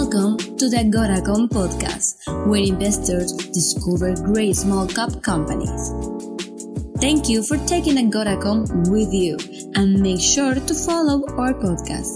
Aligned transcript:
Welcome 0.00 0.36
to 0.58 0.68
the 0.68 0.76
Agoracom 0.76 1.48
podcast, 1.48 2.14
where 2.46 2.62
investors 2.62 3.32
discover 3.32 4.14
great 4.14 4.54
small 4.54 4.86
cap 4.86 5.10
companies. 5.24 5.90
Thank 7.00 7.28
you 7.28 7.42
for 7.42 7.56
taking 7.66 7.96
Agoracom 7.96 8.92
with 8.92 9.12
you 9.12 9.36
and 9.74 9.98
make 9.98 10.20
sure 10.20 10.54
to 10.54 10.72
follow 10.72 11.26
our 11.36 11.52
podcast. 11.52 12.14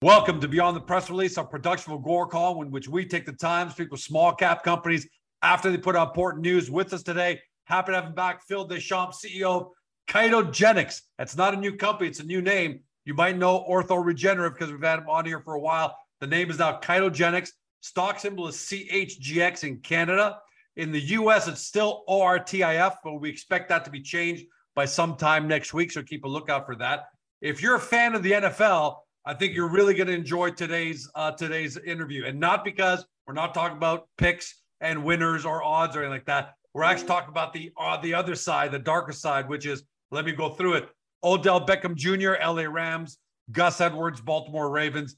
Welcome 0.00 0.40
to 0.40 0.48
Beyond 0.48 0.78
the 0.78 0.80
Press 0.80 1.10
Release, 1.10 1.36
our 1.36 1.44
production 1.44 1.92
of 1.92 2.00
Agoracom, 2.00 2.62
in 2.62 2.70
which 2.70 2.88
we 2.88 3.04
take 3.04 3.26
the 3.26 3.34
time 3.34 3.66
to 3.66 3.74
speak 3.74 3.90
with 3.90 4.00
small 4.00 4.34
cap 4.34 4.62
companies 4.62 5.06
after 5.42 5.70
they 5.70 5.76
put 5.76 5.96
out 5.96 6.08
important 6.08 6.44
news. 6.44 6.70
With 6.70 6.94
us 6.94 7.02
today, 7.02 7.40
happy 7.64 7.92
to 7.92 7.96
have 7.96 8.06
him 8.06 8.14
back, 8.14 8.42
Phil 8.48 8.66
Deschamps, 8.66 9.22
CEO 9.22 9.60
of 9.60 9.66
ChitogenX. 10.08 11.02
That's 11.18 11.36
not 11.36 11.52
a 11.52 11.58
new 11.58 11.76
company, 11.76 12.08
it's 12.08 12.20
a 12.20 12.24
new 12.24 12.40
name. 12.40 12.80
You 13.04 13.14
might 13.14 13.36
know 13.36 13.64
Ortho 13.68 14.02
Regenerative 14.02 14.54
because 14.58 14.72
we've 14.72 14.82
had 14.82 15.00
him 15.00 15.08
on 15.08 15.26
here 15.26 15.40
for 15.40 15.54
a 15.54 15.60
while. 15.60 15.96
The 16.20 16.26
name 16.26 16.50
is 16.50 16.58
now 16.58 16.80
ChitogenX. 16.80 17.50
Stock 17.80 18.18
symbol 18.18 18.48
is 18.48 18.56
CHGX 18.56 19.64
in 19.64 19.78
Canada. 19.78 20.38
In 20.76 20.90
the 20.90 21.00
US, 21.00 21.46
it's 21.46 21.60
still 21.60 22.02
ORTIF, 22.08 22.96
but 23.04 23.20
we 23.20 23.28
expect 23.28 23.68
that 23.68 23.84
to 23.84 23.90
be 23.90 24.00
changed 24.00 24.46
by 24.74 24.86
sometime 24.86 25.46
next 25.46 25.74
week. 25.74 25.92
So 25.92 26.02
keep 26.02 26.24
a 26.24 26.28
lookout 26.28 26.64
for 26.64 26.76
that. 26.76 27.04
If 27.42 27.62
you're 27.62 27.76
a 27.76 27.80
fan 27.80 28.14
of 28.14 28.22
the 28.22 28.32
NFL, 28.32 28.96
I 29.26 29.34
think 29.34 29.54
you're 29.54 29.68
really 29.68 29.94
going 29.94 30.06
to 30.06 30.14
enjoy 30.14 30.50
today's 30.50 31.08
uh, 31.14 31.32
today's 31.32 31.76
interview, 31.76 32.24
and 32.24 32.40
not 32.40 32.64
because 32.64 33.04
we're 33.26 33.34
not 33.34 33.54
talking 33.54 33.76
about 33.76 34.08
picks 34.18 34.62
and 34.80 35.04
winners 35.04 35.44
or 35.44 35.62
odds 35.62 35.94
or 35.94 36.00
anything 36.00 36.12
like 36.12 36.26
that. 36.26 36.54
We're 36.72 36.84
actually 36.84 37.08
talking 37.08 37.30
about 37.30 37.52
the 37.52 37.70
uh, 37.78 38.00
the 38.00 38.14
other 38.14 38.34
side, 38.34 38.72
the 38.72 38.78
darker 38.78 39.12
side, 39.12 39.48
which 39.48 39.66
is 39.66 39.84
let 40.10 40.24
me 40.24 40.32
go 40.32 40.50
through 40.50 40.74
it. 40.74 40.88
Odell 41.24 41.64
Beckham 41.64 41.94
Jr., 41.94 42.34
LA 42.44 42.64
Rams, 42.64 43.18
Gus 43.50 43.80
Edwards, 43.80 44.20
Baltimore 44.20 44.70
Ravens, 44.70 45.16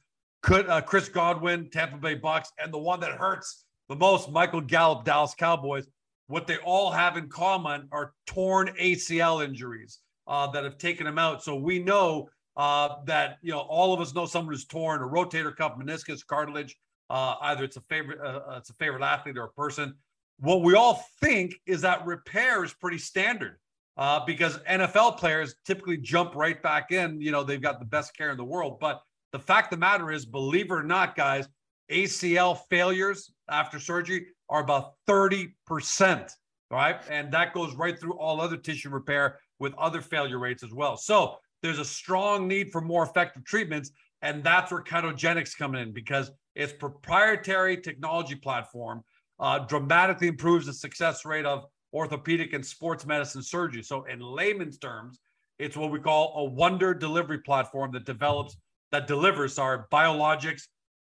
uh, 0.48 0.80
Chris 0.80 1.08
Godwin, 1.08 1.68
Tampa 1.70 1.96
Bay 1.96 2.14
Bucks, 2.14 2.52
and 2.58 2.72
the 2.72 2.78
one 2.78 3.00
that 3.00 3.12
hurts 3.12 3.64
the 3.88 3.96
most, 3.96 4.30
Michael 4.30 4.60
Gallup, 4.60 5.04
Dallas 5.04 5.34
Cowboys. 5.34 5.86
What 6.28 6.46
they 6.46 6.56
all 6.58 6.90
have 6.90 7.16
in 7.16 7.28
common 7.28 7.88
are 7.92 8.12
torn 8.26 8.70
ACL 8.80 9.44
injuries 9.44 10.00
uh, 10.26 10.48
that 10.48 10.64
have 10.64 10.78
taken 10.78 11.06
them 11.06 11.18
out. 11.18 11.42
So 11.42 11.54
we 11.54 11.78
know 11.78 12.28
uh, 12.56 12.96
that 13.04 13.38
you 13.42 13.52
know 13.52 13.60
all 13.60 13.92
of 13.92 14.00
us 14.00 14.14
know 14.14 14.26
someone 14.26 14.52
who's 14.52 14.64
torn 14.64 15.02
a 15.02 15.06
rotator 15.06 15.54
cuff, 15.54 15.78
meniscus, 15.78 16.26
cartilage. 16.26 16.76
Uh, 17.08 17.36
either 17.42 17.62
it's 17.62 17.76
a 17.76 17.80
favorite, 17.82 18.18
uh, 18.20 18.56
it's 18.56 18.70
a 18.70 18.74
favorite 18.74 19.02
athlete 19.02 19.36
or 19.36 19.44
a 19.44 19.52
person. 19.52 19.94
What 20.40 20.62
we 20.62 20.74
all 20.74 21.04
think 21.20 21.54
is 21.66 21.82
that 21.82 22.04
repair 22.04 22.64
is 22.64 22.74
pretty 22.74 22.98
standard 22.98 23.58
uh, 23.96 24.20
because 24.26 24.58
NFL 24.60 25.18
players 25.18 25.54
typically 25.64 25.96
jump 25.96 26.34
right 26.34 26.62
back 26.62 26.92
in. 26.92 27.20
You 27.20 27.32
know, 27.32 27.42
they've 27.42 27.60
got 27.60 27.78
the 27.78 27.86
best 27.86 28.16
care 28.16 28.30
in 28.30 28.36
the 28.36 28.44
world. 28.44 28.78
But 28.80 29.02
the 29.32 29.38
fact 29.38 29.72
of 29.72 29.78
the 29.78 29.80
matter 29.80 30.10
is, 30.10 30.26
believe 30.26 30.66
it 30.66 30.72
or 30.74 30.82
not, 30.82 31.16
guys, 31.16 31.48
ACL 31.90 32.58
failures 32.68 33.32
after 33.48 33.78
surgery 33.78 34.26
are 34.48 34.60
about 34.60 34.94
30%, 35.08 36.30
right? 36.70 37.00
And 37.10 37.32
that 37.32 37.54
goes 37.54 37.74
right 37.74 37.98
through 37.98 38.14
all 38.14 38.40
other 38.40 38.56
tissue 38.56 38.90
repair 38.90 39.38
with 39.58 39.74
other 39.74 40.00
failure 40.00 40.38
rates 40.38 40.62
as 40.62 40.72
well. 40.72 40.96
So 40.96 41.36
there's 41.62 41.78
a 41.78 41.84
strong 41.84 42.46
need 42.46 42.70
for 42.70 42.80
more 42.80 43.04
effective 43.04 43.44
treatments. 43.44 43.90
And 44.22 44.42
that's 44.42 44.72
where 44.72 44.82
ChitogenX 44.82 45.56
come 45.56 45.74
in 45.74 45.92
because 45.92 46.30
its 46.54 46.72
proprietary 46.72 47.76
technology 47.76 48.34
platform 48.34 49.02
uh, 49.38 49.60
dramatically 49.60 50.28
improves 50.28 50.66
the 50.66 50.72
success 50.72 51.24
rate 51.24 51.44
of 51.44 51.66
orthopedic 51.92 52.52
and 52.52 52.64
sports 52.64 53.06
medicine 53.06 53.42
surgery. 53.42 53.82
So, 53.82 54.04
in 54.04 54.20
layman's 54.20 54.78
terms, 54.78 55.18
it's 55.58 55.76
what 55.76 55.90
we 55.90 56.00
call 56.00 56.34
a 56.36 56.44
wonder 56.44 56.92
delivery 56.94 57.38
platform 57.38 57.92
that 57.92 58.04
develops 58.04 58.56
that 58.92 59.06
delivers 59.06 59.58
our 59.58 59.88
biologics, 59.92 60.62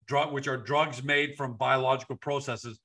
drug, 0.07 0.33
which 0.33 0.49
are 0.49 0.57
drugs 0.57 1.03
made 1.03 1.37
from 1.37 1.57
biological 1.57 2.17
processes, 2.17 2.79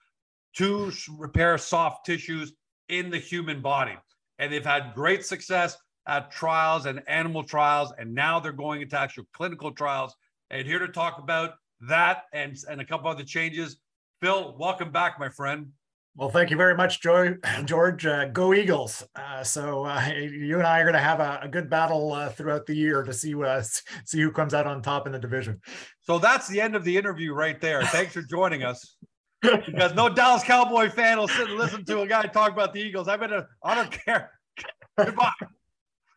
to 0.55 0.91
repair 1.17 1.57
soft 1.57 2.05
tissues 2.05 2.53
in 2.87 3.09
the 3.09 3.17
human 3.17 3.61
body. 3.61 3.97
And 4.39 4.51
they've 4.51 4.65
had 4.65 4.93
great 4.95 5.25
success 5.25 5.77
at 6.07 6.31
trials 6.31 6.85
and 6.85 7.03
animal 7.07 7.43
trials, 7.43 7.93
and 7.99 8.13
now 8.13 8.39
they're 8.39 8.51
going 8.51 8.81
into 8.81 8.99
actual 8.99 9.25
clinical 9.33 9.71
trials. 9.71 10.15
And 10.49 10.65
here 10.65 10.79
to 10.79 10.87
talk 10.87 11.19
about 11.19 11.51
that 11.81 12.23
and, 12.33 12.57
and 12.69 12.81
a 12.81 12.85
couple 12.85 13.09
other 13.09 13.23
changes, 13.23 13.77
Phil, 14.21 14.55
welcome 14.57 14.91
back, 14.91 15.19
my 15.19 15.29
friend. 15.29 15.67
Well, 16.15 16.29
thank 16.29 16.49
you 16.49 16.57
very 16.57 16.75
much, 16.75 17.01
Joy, 17.01 17.35
George. 17.65 18.05
Uh, 18.05 18.25
go 18.25 18.53
Eagles! 18.53 19.05
Uh, 19.15 19.43
so 19.43 19.85
uh, 19.85 20.05
you 20.15 20.57
and 20.57 20.67
I 20.67 20.79
are 20.79 20.83
going 20.83 20.93
to 20.93 20.99
have 20.99 21.19
a, 21.19 21.39
a 21.43 21.47
good 21.47 21.69
battle 21.69 22.11
uh, 22.11 22.29
throughout 22.29 22.65
the 22.65 22.75
year 22.75 23.03
to 23.03 23.13
see 23.13 23.33
uh, 23.41 23.61
see 24.05 24.19
who 24.19 24.31
comes 24.31 24.53
out 24.53 24.67
on 24.67 24.81
top 24.81 25.05
in 25.05 25.13
the 25.13 25.19
division. 25.19 25.61
So 26.01 26.19
that's 26.19 26.47
the 26.47 26.59
end 26.59 26.75
of 26.75 26.83
the 26.83 26.97
interview 26.97 27.33
right 27.33 27.59
there. 27.61 27.83
Thanks 27.83 28.13
for 28.13 28.21
joining 28.21 28.63
us. 28.63 28.97
because 29.41 29.93
no 29.93 30.09
Dallas 30.09 30.43
Cowboy 30.43 30.89
fan 30.89 31.17
will 31.17 31.29
sit 31.29 31.47
and 31.47 31.57
listen 31.57 31.85
to 31.85 32.01
a 32.01 32.07
guy 32.07 32.23
talk 32.23 32.51
about 32.51 32.73
the 32.73 32.81
Eagles. 32.81 33.07
I'm 33.07 33.19
gonna, 33.19 33.47
I 33.63 33.75
don't 33.75 33.91
care. 33.91 34.31
Goodbye. 34.97 35.31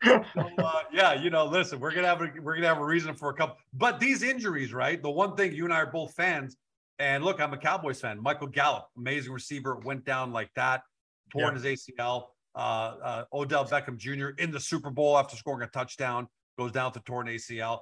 so, 0.04 0.24
uh, 0.58 0.82
yeah, 0.92 1.12
you 1.12 1.30
know, 1.30 1.46
listen, 1.46 1.78
we're 1.78 1.94
gonna 1.94 2.08
have 2.08 2.20
a, 2.20 2.32
we're 2.40 2.56
gonna 2.56 2.66
have 2.66 2.78
a 2.78 2.84
reason 2.84 3.14
for 3.14 3.30
a 3.30 3.34
couple, 3.34 3.56
but 3.72 4.00
these 4.00 4.24
injuries, 4.24 4.74
right? 4.74 5.00
The 5.00 5.10
one 5.10 5.36
thing 5.36 5.52
you 5.52 5.64
and 5.64 5.72
I 5.72 5.76
are 5.78 5.86
both 5.86 6.14
fans 6.14 6.56
and 7.02 7.24
look, 7.24 7.40
I'm 7.40 7.52
a 7.52 7.58
Cowboys 7.58 8.00
fan. 8.00 8.22
Michael 8.22 8.46
Gallup, 8.46 8.86
amazing 8.96 9.32
receiver, 9.32 9.76
went 9.76 10.04
down 10.04 10.32
like 10.32 10.50
that, 10.54 10.82
torn 11.32 11.56
yeah. 11.56 11.62
his 11.62 11.80
ACL. 11.80 12.26
Uh, 12.54 12.58
uh, 13.02 13.24
Odell 13.32 13.64
Beckham 13.64 13.96
Jr. 13.96 14.40
in 14.40 14.52
the 14.52 14.60
Super 14.60 14.88
Bowl 14.88 15.18
after 15.18 15.36
scoring 15.36 15.66
a 15.66 15.70
touchdown 15.72 16.28
goes 16.56 16.70
down 16.70 16.92
to 16.92 17.00
torn 17.00 17.26
ACL. 17.26 17.80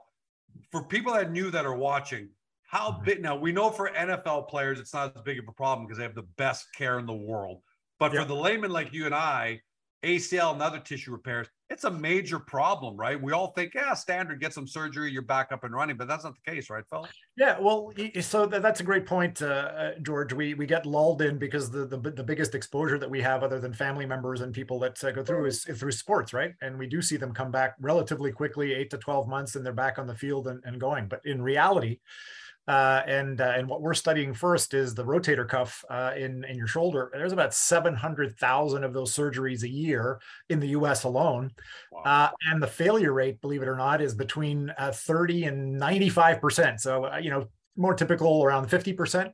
For 0.72 0.84
people 0.84 1.12
that 1.12 1.32
knew 1.32 1.50
that 1.50 1.66
are 1.66 1.76
watching, 1.76 2.30
how 2.62 2.92
mm-hmm. 2.92 3.04
big 3.04 3.22
now 3.22 3.36
we 3.36 3.52
know 3.52 3.68
for 3.70 3.90
NFL 3.90 4.48
players 4.48 4.80
it's 4.80 4.94
not 4.94 5.14
as 5.14 5.22
big 5.22 5.38
of 5.38 5.44
a 5.48 5.52
problem 5.52 5.86
because 5.86 5.98
they 5.98 6.04
have 6.04 6.14
the 6.14 6.26
best 6.38 6.66
care 6.74 6.98
in 6.98 7.04
the 7.04 7.12
world. 7.12 7.60
But 7.98 8.14
yeah. 8.14 8.22
for 8.22 8.28
the 8.28 8.36
layman 8.36 8.70
like 8.70 8.94
you 8.94 9.04
and 9.04 9.14
I, 9.14 9.60
ACL 10.02 10.52
and 10.52 10.62
other 10.62 10.78
tissue 10.78 11.12
repairs, 11.12 11.48
it's 11.68 11.84
a 11.84 11.90
major 11.90 12.38
problem, 12.38 12.96
right? 12.96 13.20
We 13.20 13.32
all 13.32 13.52
think, 13.52 13.74
yeah, 13.74 13.94
standard, 13.94 14.40
get 14.40 14.52
some 14.52 14.66
surgery, 14.66 15.12
you're 15.12 15.22
back 15.22 15.52
up 15.52 15.62
and 15.62 15.72
running, 15.72 15.96
but 15.96 16.08
that's 16.08 16.24
not 16.24 16.34
the 16.34 16.50
case, 16.50 16.68
right, 16.68 16.84
Phil? 16.90 17.06
Yeah, 17.36 17.58
well, 17.60 17.92
so 18.20 18.46
that's 18.46 18.80
a 18.80 18.82
great 18.82 19.06
point, 19.06 19.40
uh, 19.40 19.46
uh, 19.46 19.90
George. 20.02 20.32
We 20.32 20.54
we 20.54 20.66
get 20.66 20.84
lulled 20.84 21.22
in 21.22 21.38
because 21.38 21.70
the, 21.70 21.86
the, 21.86 21.98
the 21.98 22.24
biggest 22.24 22.54
exposure 22.54 22.98
that 22.98 23.08
we 23.08 23.20
have, 23.20 23.42
other 23.42 23.60
than 23.60 23.72
family 23.72 24.04
members 24.06 24.40
and 24.40 24.52
people 24.52 24.78
that 24.80 25.02
uh, 25.04 25.12
go 25.12 25.22
through, 25.22 25.46
is 25.46 25.62
through 25.62 25.92
sports, 25.92 26.32
right? 26.32 26.54
And 26.60 26.76
we 26.78 26.86
do 26.86 27.00
see 27.00 27.16
them 27.16 27.32
come 27.32 27.50
back 27.50 27.76
relatively 27.80 28.32
quickly, 28.32 28.74
eight 28.74 28.90
to 28.90 28.98
twelve 28.98 29.28
months, 29.28 29.54
and 29.54 29.64
they're 29.64 29.72
back 29.72 29.98
on 29.98 30.06
the 30.06 30.14
field 30.14 30.48
and, 30.48 30.60
and 30.64 30.80
going. 30.80 31.06
But 31.06 31.20
in 31.24 31.40
reality, 31.40 32.00
uh, 32.68 33.02
and 33.06 33.40
uh, 33.40 33.54
and 33.56 33.68
what 33.68 33.82
we're 33.82 33.94
studying 33.94 34.34
first 34.34 34.74
is 34.74 34.94
the 34.94 35.04
rotator 35.04 35.48
cuff 35.48 35.84
uh, 35.90 36.12
in 36.16 36.44
in 36.44 36.56
your 36.56 36.66
shoulder. 36.66 37.10
There's 37.12 37.32
about 37.32 37.54
700,000 37.54 38.84
of 38.84 38.92
those 38.92 39.12
surgeries 39.14 39.62
a 39.62 39.68
year 39.68 40.20
in 40.48 40.60
the 40.60 40.68
U.S. 40.68 41.04
alone, 41.04 41.50
wow. 41.90 42.02
Uh, 42.02 42.30
and 42.50 42.62
the 42.62 42.66
failure 42.66 43.12
rate, 43.12 43.40
believe 43.40 43.62
it 43.62 43.68
or 43.68 43.76
not, 43.76 44.00
is 44.00 44.14
between 44.14 44.72
uh, 44.78 44.92
30 44.92 45.44
and 45.44 45.78
95 45.78 46.40
percent. 46.40 46.80
So 46.80 47.06
uh, 47.06 47.16
you 47.16 47.30
know, 47.30 47.46
more 47.76 47.94
typical 47.94 48.44
around 48.44 48.68
50 48.68 48.92
percent. 48.92 49.32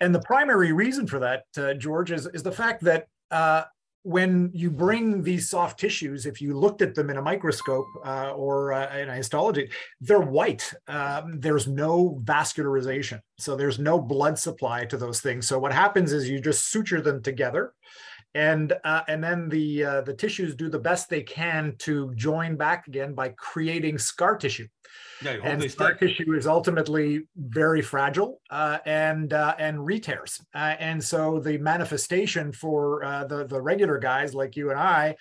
And 0.00 0.14
the 0.14 0.20
primary 0.20 0.72
reason 0.72 1.06
for 1.06 1.20
that, 1.20 1.44
George, 1.78 2.10
is 2.10 2.26
is 2.28 2.42
the 2.42 2.52
fact 2.52 2.82
that 2.84 3.06
when 4.04 4.50
you 4.52 4.70
bring 4.70 5.22
these 5.22 5.48
soft 5.48 5.80
tissues, 5.80 6.26
if 6.26 6.38
you 6.38 6.56
looked 6.56 6.82
at 6.82 6.94
them 6.94 7.08
in 7.08 7.16
a 7.16 7.22
microscope 7.22 7.86
uh, 8.04 8.32
or 8.32 8.74
uh, 8.74 8.94
in 8.98 9.08
a 9.08 9.14
histology, 9.14 9.70
they're 9.98 10.20
white. 10.20 10.74
Um, 10.86 11.40
there's 11.40 11.66
no 11.66 12.20
vascularization. 12.22 13.20
So 13.38 13.56
there's 13.56 13.78
no 13.78 13.98
blood 13.98 14.38
supply 14.38 14.84
to 14.84 14.98
those 14.98 15.22
things. 15.22 15.48
So 15.48 15.58
what 15.58 15.72
happens 15.72 16.12
is 16.12 16.28
you 16.28 16.38
just 16.38 16.70
suture 16.70 17.00
them 17.00 17.22
together 17.22 17.72
and 18.34 18.72
uh, 18.82 19.02
and 19.06 19.22
then 19.22 19.48
the 19.48 19.84
uh, 19.84 20.00
the 20.00 20.14
tissues 20.14 20.56
do 20.56 20.68
the 20.68 20.78
best 20.78 21.08
they 21.08 21.22
can 21.22 21.74
to 21.78 22.12
join 22.16 22.56
back 22.56 22.88
again 22.88 23.14
by 23.14 23.28
creating 23.30 23.98
scar 23.98 24.36
tissue. 24.36 24.66
Yeah, 25.22 25.38
and 25.44 25.70
scar 25.70 25.94
tissue 25.94 26.34
is 26.34 26.46
ultimately 26.46 27.22
very 27.36 27.80
fragile 27.80 28.40
uh, 28.50 28.78
and 28.84 29.32
uh, 29.32 29.54
and 29.58 29.78
retears. 29.78 30.40
Uh, 30.52 30.74
and 30.80 31.02
so 31.02 31.38
the 31.38 31.58
manifestation 31.58 32.52
for 32.52 33.04
uh, 33.04 33.24
the 33.24 33.46
the 33.46 33.60
regular 33.60 33.98
guys 33.98 34.34
like 34.34 34.56
you 34.56 34.70
and 34.70 34.80
I 34.80 35.14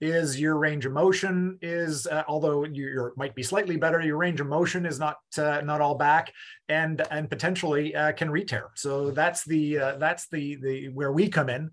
is 0.00 0.40
your 0.40 0.56
range 0.56 0.86
of 0.86 0.92
motion 0.92 1.58
is 1.60 2.06
although 2.28 2.64
you 2.64 3.12
might 3.16 3.34
be 3.34 3.42
slightly 3.42 3.76
better, 3.76 4.00
your 4.00 4.16
range 4.16 4.40
of 4.40 4.46
motion 4.46 4.86
is 4.86 5.00
not 5.00 5.16
not 5.36 5.80
all 5.80 5.96
back 5.96 6.32
and 6.68 7.02
and 7.10 7.28
potentially 7.28 7.90
can 8.16 8.28
retear. 8.30 8.68
So 8.76 9.10
that's 9.10 9.44
the 9.44 9.74
that's 9.98 10.28
the 10.28 10.56
the 10.56 10.88
where 10.90 11.12
we 11.12 11.28
come 11.28 11.50
in. 11.50 11.72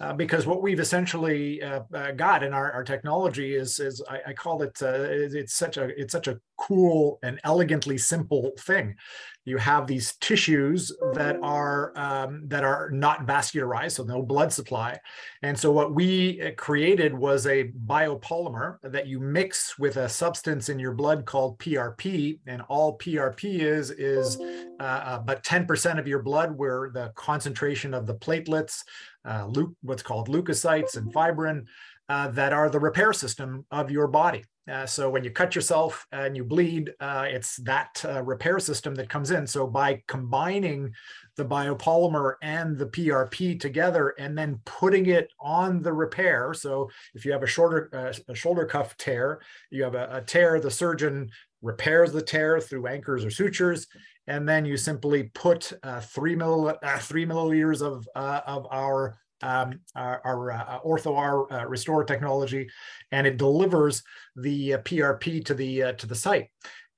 Uh, 0.00 0.12
because 0.12 0.46
what 0.46 0.62
we've 0.62 0.80
essentially 0.80 1.62
uh, 1.62 1.80
uh, 1.92 2.12
got 2.12 2.42
in 2.42 2.52
our, 2.52 2.70
our 2.72 2.84
technology 2.84 3.54
is 3.54 3.80
is 3.80 4.02
I, 4.08 4.20
I 4.28 4.32
call 4.32 4.62
it 4.62 4.80
uh, 4.82 5.06
it's 5.08 5.54
such 5.54 5.76
a 5.76 5.88
it's 6.00 6.12
such 6.12 6.28
a 6.28 6.38
cool 6.58 7.18
and 7.22 7.40
elegantly 7.44 7.96
simple 7.96 8.52
thing. 8.58 8.96
You 9.44 9.56
have 9.56 9.86
these 9.86 10.14
tissues 10.16 10.92
that 11.14 11.38
are 11.42 11.92
um, 11.96 12.42
that 12.48 12.64
are 12.64 12.90
not 12.90 13.26
vascularized, 13.26 13.92
so 13.92 14.04
no 14.04 14.20
blood 14.20 14.52
supply. 14.52 14.98
And 15.42 15.58
so 15.58 15.72
what 15.72 15.94
we 15.94 16.42
uh, 16.42 16.50
created 16.58 17.14
was 17.14 17.46
a 17.46 17.70
biopolymer 17.86 18.76
that 18.82 19.06
you 19.06 19.20
mix 19.20 19.78
with 19.78 19.96
a 19.96 20.08
substance 20.08 20.68
in 20.68 20.78
your 20.78 20.92
blood 20.92 21.24
called 21.24 21.58
PRP, 21.60 22.40
and 22.46 22.60
all 22.68 22.98
PRP 22.98 23.60
is 23.60 23.90
is 23.90 24.38
uh, 24.80 25.18
but 25.20 25.42
10% 25.44 25.98
of 25.98 26.06
your 26.06 26.22
blood 26.22 26.56
where 26.56 26.90
the 26.92 27.10
concentration 27.14 27.94
of 27.94 28.06
the 28.06 28.14
platelets 28.14 28.82
uh, 29.24 29.48
what's 29.82 30.02
called 30.02 30.28
leukocytes 30.28 30.96
and 30.96 31.12
fibrin 31.12 31.66
uh, 32.08 32.28
that 32.28 32.52
are 32.52 32.70
the 32.70 32.80
repair 32.80 33.12
system 33.12 33.64
of 33.70 33.90
your 33.90 34.06
body. 34.06 34.44
Uh, 34.68 34.86
so 34.86 35.08
when 35.08 35.24
you 35.24 35.30
cut 35.30 35.54
yourself 35.54 36.06
and 36.12 36.36
you 36.36 36.44
bleed, 36.44 36.92
uh, 37.00 37.26
it's 37.28 37.56
that 37.56 38.04
uh, 38.04 38.22
repair 38.22 38.58
system 38.58 38.94
that 38.94 39.08
comes 39.08 39.30
in. 39.30 39.46
So 39.46 39.66
by 39.66 40.02
combining 40.06 40.92
the 41.36 41.44
biopolymer 41.44 42.34
and 42.42 42.76
the 42.76 42.86
PRP 42.86 43.58
together 43.58 44.14
and 44.18 44.36
then 44.36 44.60
putting 44.64 45.06
it 45.06 45.30
on 45.40 45.82
the 45.82 45.92
repair. 45.92 46.52
So 46.52 46.90
if 47.14 47.24
you 47.24 47.32
have 47.32 47.42
a 47.42 47.46
shorter 47.46 47.88
uh, 47.92 48.12
a 48.30 48.34
shoulder 48.34 48.66
cuff 48.66 48.96
tear, 48.96 49.40
you 49.70 49.82
have 49.84 49.94
a, 49.94 50.08
a 50.12 50.20
tear, 50.20 50.60
the 50.60 50.70
surgeon 50.70 51.30
repairs 51.62 52.12
the 52.12 52.22
tear 52.22 52.60
through 52.60 52.86
anchors 52.86 53.24
or 53.24 53.30
sutures 53.30 53.86
and 54.28 54.46
then 54.46 54.64
you 54.66 54.76
simply 54.76 55.24
put 55.34 55.72
uh, 55.82 56.00
three, 56.00 56.36
mill, 56.36 56.76
uh, 56.82 56.98
three 56.98 57.24
milliliters 57.24 57.80
of, 57.80 58.06
uh, 58.14 58.42
of 58.46 58.66
our, 58.70 59.16
um, 59.42 59.80
our, 59.94 60.20
our 60.24 60.52
uh, 60.52 60.80
OrthoR 60.80 61.52
uh, 61.52 61.66
Restore 61.66 62.04
technology, 62.04 62.68
and 63.12 63.26
it 63.26 63.36
delivers 63.36 64.02
the 64.36 64.70
PRP 64.70 65.44
to 65.46 65.54
the, 65.54 65.94
to 65.98 66.06
the 66.06 66.14
site. 66.14 66.48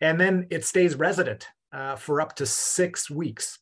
And 0.01 0.21
then 0.21 0.47
it 0.51 0.65
stays 0.65 0.95
resident 0.95 1.47
for 1.99 2.21
up 2.21 2.37
to 2.37 2.47
six 2.47 3.11
weeks. 3.11 3.59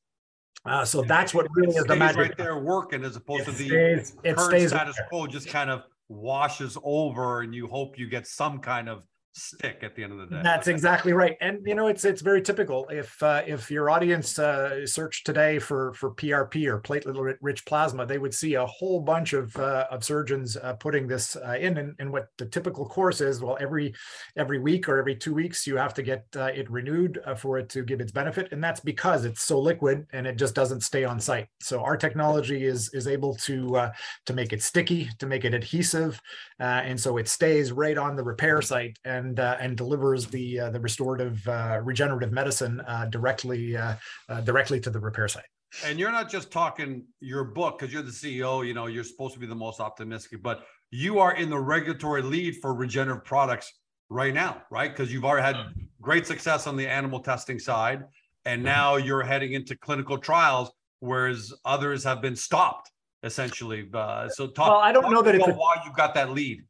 Uh, 0.64 0.84
so 0.84 1.02
that's 1.02 1.32
what 1.32 1.46
really 1.54 1.74
is 1.74 1.84
the 1.84 1.96
magic. 1.96 2.18
right 2.18 2.36
there 2.36 2.58
working 2.58 3.04
as 3.04 3.16
opposed 3.16 3.42
it 3.42 3.44
to 3.46 3.50
the 3.52 3.68
stays, 3.68 4.16
current 4.24 4.40
stays 4.40 4.68
status 4.70 5.00
quo 5.08 5.26
just 5.26 5.48
kind 5.48 5.70
of 5.70 5.82
washes 6.08 6.76
over 6.82 7.42
and 7.42 7.54
you 7.54 7.66
hope 7.66 7.98
you 7.98 8.08
get 8.08 8.26
some 8.26 8.58
kind 8.58 8.88
of 8.88 9.02
stick 9.32 9.80
at 9.82 9.94
the 9.94 10.02
end 10.02 10.12
of 10.12 10.18
the 10.18 10.26
day. 10.26 10.40
That's 10.42 10.68
exactly 10.68 11.12
right, 11.12 11.36
and 11.40 11.58
you 11.64 11.74
know 11.74 11.86
it's 11.86 12.04
it's 12.04 12.22
very 12.22 12.42
typical. 12.42 12.86
If 12.90 13.22
uh, 13.22 13.42
if 13.46 13.70
your 13.70 13.90
audience 13.90 14.38
uh, 14.38 14.86
searched 14.86 15.26
today 15.26 15.58
for 15.58 15.92
for 15.94 16.14
PRP 16.14 16.66
or 16.66 16.80
platelet 16.80 17.36
rich 17.40 17.64
plasma, 17.64 18.06
they 18.06 18.18
would 18.18 18.34
see 18.34 18.54
a 18.54 18.66
whole 18.66 19.00
bunch 19.00 19.32
of 19.32 19.54
uh, 19.56 19.86
of 19.90 20.04
surgeons 20.04 20.56
uh, 20.56 20.74
putting 20.74 21.06
this 21.06 21.36
uh, 21.36 21.56
in. 21.58 21.78
And, 21.78 21.94
and, 21.98 22.12
what 22.12 22.28
the 22.38 22.46
typical 22.46 22.86
course 22.86 23.20
is, 23.20 23.40
well, 23.40 23.58
every 23.60 23.94
every 24.36 24.58
week 24.58 24.88
or 24.88 24.98
every 24.98 25.14
two 25.14 25.34
weeks, 25.34 25.66
you 25.66 25.76
have 25.76 25.94
to 25.94 26.02
get 26.02 26.24
uh, 26.36 26.50
it 26.54 26.70
renewed 26.70 27.20
for 27.36 27.58
it 27.58 27.68
to 27.70 27.82
give 27.82 28.00
its 28.00 28.12
benefit, 28.12 28.52
and 28.52 28.62
that's 28.62 28.80
because 28.80 29.24
it's 29.24 29.42
so 29.42 29.60
liquid 29.60 30.06
and 30.12 30.26
it 30.26 30.36
just 30.36 30.54
doesn't 30.54 30.80
stay 30.80 31.04
on 31.04 31.20
site. 31.20 31.48
So 31.60 31.82
our 31.82 31.96
technology 31.96 32.64
is 32.64 32.92
is 32.94 33.06
able 33.06 33.34
to 33.36 33.90
to 34.26 34.32
make 34.32 34.52
it 34.52 34.62
sticky, 34.62 35.10
to 35.18 35.26
make 35.26 35.44
it 35.44 35.54
adhesive, 35.54 36.20
and 36.58 36.98
so 36.98 37.18
it 37.18 37.28
stays 37.28 37.72
right 37.72 37.98
on 37.98 38.16
the 38.16 38.24
repair 38.24 38.62
site 38.62 38.98
and 39.04 39.17
and 39.18 39.38
uh, 39.40 39.56
and 39.60 39.76
delivers 39.76 40.26
the 40.26 40.60
uh, 40.60 40.70
the 40.70 40.80
restorative 40.80 41.46
uh, 41.48 41.80
regenerative 41.82 42.32
medicine 42.32 42.80
uh, 42.86 43.06
directly 43.06 43.76
uh, 43.76 43.94
uh, 44.28 44.40
directly 44.40 44.80
to 44.80 44.90
the 44.90 44.98
repair 44.98 45.28
site. 45.28 45.44
And 45.84 45.98
you're 45.98 46.12
not 46.12 46.30
just 46.30 46.50
talking 46.50 47.04
your 47.20 47.44
book 47.44 47.78
because 47.78 47.92
you're 47.92 48.02
the 48.02 48.10
CEO. 48.10 48.66
You 48.66 48.74
know 48.74 48.86
you're 48.86 49.04
supposed 49.04 49.34
to 49.34 49.40
be 49.40 49.46
the 49.46 49.54
most 49.54 49.80
optimistic, 49.80 50.42
but 50.42 50.64
you 50.90 51.18
are 51.18 51.34
in 51.34 51.50
the 51.50 51.58
regulatory 51.58 52.22
lead 52.22 52.56
for 52.62 52.72
regenerative 52.74 53.24
products 53.24 53.72
right 54.08 54.32
now, 54.32 54.62
right? 54.70 54.90
Because 54.90 55.12
you've 55.12 55.24
already 55.24 55.44
had 55.44 55.66
great 56.00 56.26
success 56.26 56.66
on 56.66 56.76
the 56.76 56.88
animal 56.88 57.20
testing 57.20 57.58
side, 57.58 58.04
and 58.46 58.62
now 58.62 58.96
you're 58.96 59.22
heading 59.22 59.52
into 59.52 59.76
clinical 59.76 60.16
trials, 60.16 60.70
whereas 61.00 61.52
others 61.66 62.02
have 62.04 62.22
been 62.22 62.36
stopped 62.36 62.90
essentially. 63.24 63.86
so 64.28 64.46
talk. 64.46 64.68
Well, 64.68 64.76
I 64.76 64.92
don't 64.92 65.12
know 65.12 65.22
that 65.22 65.34
it's 65.34 65.46
a, 65.46 65.52
why 65.52 65.82
you've 65.84 65.96
got 65.96 66.14
that 66.14 66.30
lead. 66.30 66.62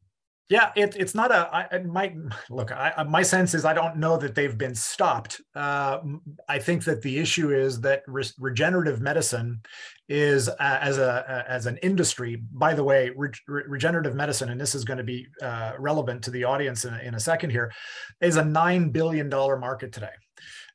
Yeah, 0.49 0.73
it, 0.75 0.97
it's 0.97 1.15
not 1.15 1.31
a. 1.31 1.75
I, 1.75 1.79
my 1.81 2.15
look. 2.49 2.73
I, 2.73 3.05
my 3.07 3.23
sense 3.23 3.53
is 3.53 3.67
I 3.67 3.75
don't 3.75 3.99
know 3.99 4.17
that 4.17 4.35
they've 4.35 4.57
been 4.57 4.75
stopped. 4.75 5.43
Uh, 5.55 5.99
I 6.49 6.59
think 6.59 6.85
that 6.85 7.03
the 7.03 7.19
issue 7.19 7.55
is 7.55 7.83
that 7.83 8.03
re- 8.07 8.25
regenerative 8.39 9.03
medicine 9.03 9.61
is 10.09 10.49
uh, 10.49 10.55
as 10.59 10.97
a 10.97 11.45
as 11.47 11.67
an 11.67 11.77
industry. 11.83 12.43
By 12.51 12.73
the 12.73 12.83
way, 12.83 13.11
re- 13.15 13.31
regenerative 13.47 14.15
medicine, 14.15 14.49
and 14.49 14.59
this 14.59 14.75
is 14.75 14.87
going 14.87 14.97
to 14.97 15.05
be 15.05 15.27
uh, 15.43 15.73
relevant 15.79 16.25
to 16.25 16.31
the 16.31 16.45
audience 16.45 16.87
in, 16.87 16.95
in 16.95 17.15
a 17.15 17.21
second 17.21 17.51
here, 17.51 17.71
is 18.23 18.37
a 18.37 18.45
nine 18.45 18.89
billion 18.89 19.29
dollar 19.29 19.59
market 19.59 19.93
today, 19.93 20.15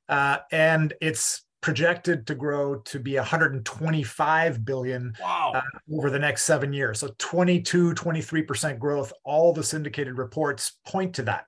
uh, 0.08 0.38
and 0.52 0.94
it's 1.02 1.44
projected 1.64 2.28
to 2.28 2.36
grow 2.36 2.76
to 2.76 3.00
be 3.00 3.16
125 3.16 4.66
billion 4.66 5.16
wow. 5.22 5.54
uh, 5.56 5.62
over 5.96 6.10
the 6.10 6.20
next 6.20 6.44
seven 6.44 6.74
years. 6.74 7.00
So 7.00 7.10
22, 7.18 7.94
23% 7.94 8.78
growth. 8.78 9.14
All 9.24 9.54
the 9.54 9.64
syndicated 9.64 10.18
reports 10.18 10.74
point 10.86 11.16
to 11.16 11.24
that. 11.24 11.46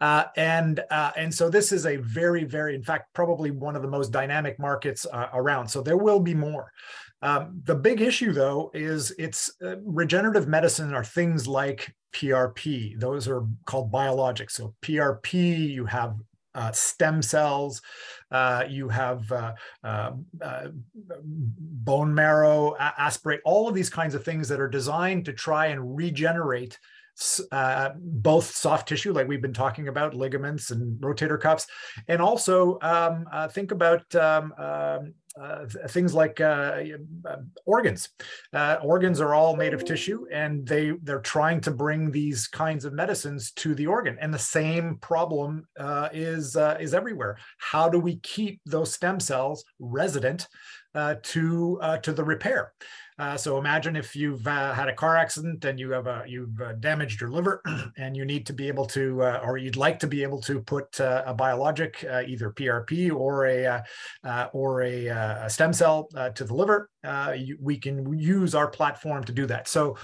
Uh, 0.00 0.24
and 0.36 0.80
uh, 0.90 1.10
and 1.16 1.34
so 1.34 1.50
this 1.50 1.72
is 1.72 1.84
a 1.84 1.96
very, 1.96 2.44
very, 2.44 2.74
in 2.74 2.82
fact, 2.82 3.12
probably 3.12 3.50
one 3.50 3.76
of 3.76 3.82
the 3.82 3.88
most 3.88 4.12
dynamic 4.12 4.58
markets 4.58 5.04
uh, 5.12 5.26
around. 5.34 5.68
So 5.68 5.82
there 5.82 5.98
will 5.98 6.20
be 6.20 6.32
more. 6.32 6.72
Um, 7.20 7.60
the 7.64 7.74
big 7.74 8.00
issue, 8.00 8.32
though, 8.32 8.70
is 8.72 9.12
it's 9.18 9.50
uh, 9.62 9.76
regenerative 9.80 10.48
medicine 10.48 10.94
are 10.94 11.04
things 11.04 11.46
like 11.46 11.94
PRP. 12.14 12.98
Those 12.98 13.28
are 13.28 13.42
called 13.66 13.92
biologics. 13.92 14.52
So 14.52 14.74
PRP, 14.80 15.68
you 15.68 15.84
have 15.84 16.14
uh, 16.54 16.72
stem 16.72 17.22
cells, 17.22 17.82
uh, 18.30 18.64
you 18.68 18.88
have 18.88 19.30
uh, 19.32 19.52
uh, 19.84 20.12
uh 20.42 20.66
bone 20.72 22.14
marrow, 22.14 22.76
aspirate, 22.78 23.40
all 23.44 23.68
of 23.68 23.74
these 23.74 23.90
kinds 23.90 24.14
of 24.14 24.24
things 24.24 24.48
that 24.48 24.60
are 24.60 24.68
designed 24.68 25.24
to 25.24 25.32
try 25.32 25.66
and 25.66 25.96
regenerate 25.96 26.78
uh, 27.52 27.90
both 27.96 28.50
soft 28.54 28.88
tissue, 28.88 29.12
like 29.12 29.28
we've 29.28 29.42
been 29.42 29.52
talking 29.52 29.88
about, 29.88 30.14
ligaments 30.14 30.70
and 30.70 31.00
rotator 31.00 31.38
cuffs, 31.38 31.66
and 32.08 32.22
also 32.22 32.78
um, 32.82 33.26
uh, 33.32 33.48
think 33.48 33.72
about 33.72 34.14
um, 34.14 34.54
um 34.58 35.14
uh, 35.40 35.66
things 35.88 36.12
like 36.12 36.40
uh, 36.40 36.82
uh, 37.24 37.36
organs. 37.64 38.08
Uh, 38.52 38.76
organs 38.82 39.20
are 39.20 39.34
all 39.34 39.56
made 39.56 39.72
of 39.72 39.84
tissue, 39.84 40.26
and 40.32 40.66
they 40.66 40.92
they're 41.02 41.20
trying 41.20 41.60
to 41.60 41.70
bring 41.70 42.10
these 42.10 42.48
kinds 42.48 42.84
of 42.84 42.92
medicines 42.92 43.52
to 43.52 43.74
the 43.74 43.86
organ. 43.86 44.16
And 44.20 44.34
the 44.34 44.38
same 44.38 44.96
problem 44.96 45.66
is 46.12 46.56
is 46.80 46.94
everywhere. 46.94 47.38
How 47.58 47.88
do 47.88 47.98
we 47.98 48.16
keep 48.16 48.60
those 48.66 48.92
stem 48.92 49.20
cells 49.20 49.64
resident 49.78 50.48
to 50.94 51.80
to 52.02 52.12
the 52.12 52.24
repair? 52.24 52.72
Uh, 53.20 53.36
so 53.36 53.58
imagine 53.58 53.96
if 53.96 54.16
you've 54.16 54.46
uh, 54.46 54.72
had 54.72 54.88
a 54.88 54.94
car 54.94 55.14
accident 55.14 55.62
and 55.66 55.78
you 55.78 55.90
have 55.90 56.06
a 56.06 56.24
you've 56.26 56.58
uh, 56.58 56.72
damaged 56.80 57.20
your 57.20 57.28
liver, 57.28 57.60
and 57.98 58.16
you 58.16 58.24
need 58.24 58.46
to 58.46 58.54
be 58.54 58.66
able 58.66 58.86
to, 58.86 59.22
uh, 59.22 59.40
or 59.44 59.58
you'd 59.58 59.76
like 59.76 59.98
to 59.98 60.06
be 60.06 60.22
able 60.22 60.40
to 60.40 60.58
put 60.62 60.98
uh, 61.02 61.22
a 61.26 61.34
biologic, 61.34 62.02
uh, 62.10 62.22
either 62.26 62.50
PRP 62.50 63.14
or 63.14 63.46
a 63.46 63.84
or 64.54 64.80
a, 64.80 65.08
a, 65.08 65.50
stem 65.50 65.74
cell 65.74 66.08
to 66.34 66.44
the 66.44 66.54
liver. 66.54 66.88
You, 67.36 67.58
we 67.60 67.76
can 67.76 68.18
use 68.18 68.54
our 68.54 68.68
platform 68.68 69.22
to 69.24 69.32
do 69.32 69.44
that. 69.46 69.68
So 69.68 69.98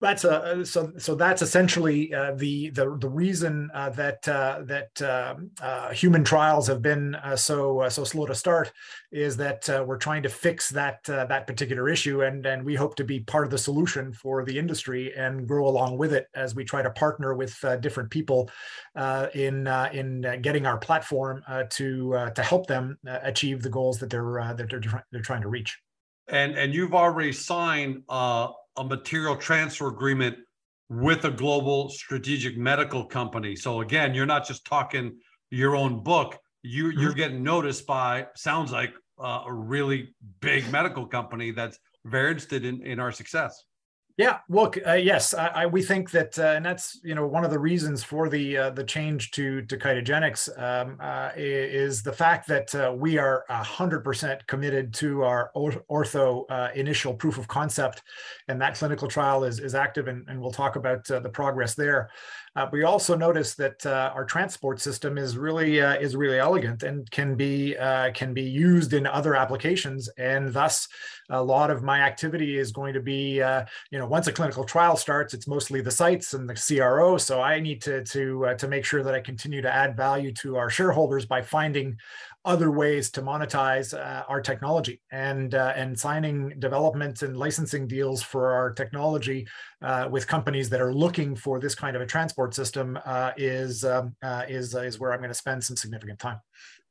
that's 0.00 0.24
a 0.24 0.42
uh, 0.42 0.64
so 0.64 0.92
so 0.96 1.14
that's 1.14 1.42
essentially 1.42 2.14
uh, 2.14 2.32
the 2.36 2.70
the 2.70 2.96
the 3.00 3.08
reason 3.08 3.68
uh, 3.74 3.90
that 3.90 4.28
uh, 4.28 4.60
that 4.64 5.02
um, 5.02 5.50
uh, 5.60 5.90
human 5.90 6.22
trials 6.22 6.68
have 6.68 6.80
been 6.80 7.16
uh, 7.16 7.34
so 7.34 7.88
so 7.88 8.04
slow 8.04 8.24
to 8.26 8.34
start 8.34 8.72
is 9.10 9.36
that 9.36 9.68
we're 9.86 9.96
trying 9.96 10.22
to 10.22 10.28
fix 10.28 10.68
that 10.70 11.02
that 11.04 11.46
particular 11.46 11.88
issue 11.88 12.22
and 12.22 12.46
and 12.46 12.64
we 12.64 12.76
hope 12.76 12.94
to 12.94 13.04
be 13.04 13.20
part 13.20 13.44
of 13.44 13.50
the 13.50 13.58
solution 13.58 14.12
for 14.12 14.44
the 14.44 14.56
industry 14.56 15.12
and 15.16 15.48
grow 15.48 15.66
along 15.66 15.98
with 15.98 16.12
it 16.12 16.28
as 16.34 16.54
we 16.54 16.64
try 16.64 16.80
to 16.80 16.90
partner 16.90 17.34
with 17.34 17.64
different 17.80 18.10
people 18.10 18.48
in 19.34 19.66
in 19.92 20.40
getting 20.42 20.66
our 20.66 20.78
platform 20.78 21.42
to 21.70 22.30
to 22.34 22.42
help 22.42 22.66
them 22.66 22.96
achieve 23.22 23.62
the 23.62 23.70
goals 23.70 23.98
that 23.98 24.10
they're 24.10 24.54
that 24.56 24.68
they're, 24.70 25.04
they're 25.10 25.22
trying 25.22 25.42
to 25.42 25.48
reach. 25.48 25.78
And 26.28 26.56
and 26.56 26.74
you've 26.74 26.94
already 26.94 27.32
signed 27.32 28.02
a 28.78 28.84
material 28.84 29.36
transfer 29.36 29.88
agreement 29.88 30.36
with 30.88 31.24
a 31.24 31.30
global 31.30 31.90
strategic 31.90 32.56
medical 32.56 33.04
company. 33.04 33.54
So 33.54 33.80
again, 33.80 34.14
you're 34.14 34.26
not 34.26 34.46
just 34.46 34.64
talking 34.64 35.18
your 35.50 35.76
own 35.76 36.02
book. 36.02 36.38
You 36.62 36.84
mm-hmm. 36.84 37.00
you're 37.00 37.12
getting 37.12 37.42
noticed 37.42 37.86
by 37.86 38.26
sounds 38.36 38.72
like 38.72 38.92
uh, 39.18 39.42
a 39.46 39.52
really 39.52 40.14
big 40.40 40.70
medical 40.70 41.06
company 41.06 41.50
that's 41.50 41.78
very 42.04 42.30
interested 42.30 42.64
in 42.64 42.82
in 42.82 42.98
our 43.00 43.12
success. 43.12 43.64
Yeah, 44.18 44.38
look, 44.48 44.76
uh, 44.84 44.94
yes, 44.94 45.32
I, 45.32 45.46
I, 45.46 45.66
we 45.66 45.80
think 45.80 46.10
that, 46.10 46.36
uh, 46.40 46.54
and 46.56 46.66
that's 46.66 46.98
you 47.04 47.14
know 47.14 47.24
one 47.24 47.44
of 47.44 47.52
the 47.52 47.58
reasons 47.60 48.02
for 48.02 48.28
the 48.28 48.56
uh, 48.58 48.70
the 48.70 48.82
change 48.82 49.30
to 49.30 49.62
to 49.62 49.76
ChitogenX 49.76 50.60
um, 50.60 50.98
uh, 51.00 51.30
is 51.36 52.02
the 52.02 52.12
fact 52.12 52.48
that 52.48 52.74
uh, 52.74 52.92
we 52.92 53.16
are 53.16 53.44
hundred 53.48 54.00
percent 54.00 54.44
committed 54.48 54.92
to 54.94 55.22
our 55.22 55.52
ortho 55.54 56.44
uh, 56.50 56.70
initial 56.74 57.14
proof 57.14 57.38
of 57.38 57.46
concept, 57.46 58.02
and 58.48 58.60
that 58.60 58.74
clinical 58.74 59.06
trial 59.06 59.44
is 59.44 59.60
is 59.60 59.76
active, 59.76 60.08
and, 60.08 60.26
and 60.28 60.40
we'll 60.40 60.50
talk 60.50 60.74
about 60.74 61.04
the 61.04 61.30
progress 61.32 61.76
there. 61.76 62.10
Uh, 62.58 62.68
we 62.72 62.82
also 62.82 63.14
notice 63.16 63.54
that 63.54 63.86
uh, 63.86 64.10
our 64.12 64.24
transport 64.24 64.80
system 64.80 65.16
is 65.16 65.38
really 65.38 65.80
uh, 65.80 65.94
is 65.94 66.16
really 66.16 66.40
elegant 66.40 66.82
and 66.82 67.08
can 67.12 67.36
be 67.36 67.76
uh, 67.76 68.10
can 68.10 68.34
be 68.34 68.42
used 68.42 68.94
in 68.94 69.06
other 69.06 69.36
applications, 69.36 70.08
and 70.18 70.52
thus 70.52 70.88
a 71.30 71.40
lot 71.40 71.70
of 71.70 71.84
my 71.84 72.00
activity 72.00 72.58
is 72.58 72.72
going 72.72 72.94
to 72.94 73.00
be 73.00 73.40
uh, 73.40 73.64
you 73.92 73.98
know 74.00 74.08
once 74.08 74.26
a 74.26 74.32
clinical 74.32 74.64
trial 74.64 74.96
starts, 74.96 75.34
it's 75.34 75.46
mostly 75.46 75.80
the 75.80 75.90
sites 75.92 76.34
and 76.34 76.50
the 76.50 76.54
CRO. 76.54 77.16
So 77.16 77.40
I 77.40 77.60
need 77.60 77.80
to 77.82 78.02
to 78.02 78.46
uh, 78.46 78.54
to 78.54 78.66
make 78.66 78.84
sure 78.84 79.04
that 79.04 79.14
I 79.14 79.20
continue 79.20 79.62
to 79.62 79.72
add 79.72 79.96
value 79.96 80.32
to 80.42 80.56
our 80.56 80.68
shareholders 80.68 81.26
by 81.26 81.42
finding 81.42 81.96
other 82.48 82.70
ways 82.70 83.10
to 83.10 83.20
monetize 83.20 83.92
uh, 83.92 84.24
our 84.26 84.40
technology 84.40 85.00
and 85.12 85.54
uh, 85.54 85.74
and 85.76 85.96
signing 85.98 86.48
development 86.58 87.20
and 87.20 87.36
licensing 87.36 87.86
deals 87.86 88.22
for 88.22 88.52
our 88.52 88.72
technology 88.72 89.46
uh, 89.82 90.08
with 90.10 90.26
companies 90.26 90.70
that 90.70 90.80
are 90.80 90.94
looking 90.94 91.36
for 91.36 91.60
this 91.60 91.74
kind 91.74 91.94
of 91.94 92.00
a 92.00 92.06
transport 92.06 92.54
system 92.54 92.98
uh, 93.04 93.32
is 93.36 93.84
um, 93.84 94.16
uh, 94.22 94.44
is 94.48 94.74
is 94.74 94.98
where 94.98 95.12
I'm 95.12 95.18
going 95.18 95.28
to 95.28 95.34
spend 95.34 95.62
some 95.62 95.76
significant 95.76 96.18
time. 96.18 96.40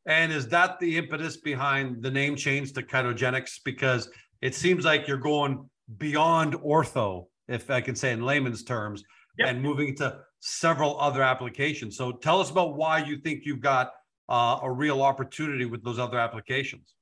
And 0.06 0.32
is 0.32 0.48
that 0.50 0.80
the 0.80 0.96
impetus 0.96 1.38
behind 1.38 2.04
the 2.04 2.12
name 2.12 2.36
change 2.36 2.72
to 2.74 2.84
ChitogenX? 2.84 3.60
Because 3.66 4.10
it 4.42 4.54
seems 4.54 4.86
like 4.86 5.08
you're 5.08 5.18
going 5.18 5.68
beyond 5.98 6.54
ortho, 6.54 7.26
if 7.48 7.70
I 7.72 7.82
can 7.82 7.96
say 7.96 8.12
in 8.12 8.22
layman's 8.22 8.64
terms, 8.64 9.04
yep. 9.40 9.50
and 9.50 9.62
moving 9.62 9.96
to 9.98 10.20
several 10.40 11.00
other 11.02 11.24
applications. 11.24 11.98
So 11.98 12.12
tell 12.12 12.40
us 12.40 12.52
about 12.52 12.78
why 12.78 13.00
you 13.00 13.18
think 13.18 13.42
you've 13.44 13.60
got 13.60 13.92
uh, 14.30 14.60
a 14.62 14.72
real 14.72 15.02
opportunity 15.02 15.66
with 15.66 15.84
those 15.84 16.00
other 16.00 16.20
applications. 16.20 16.94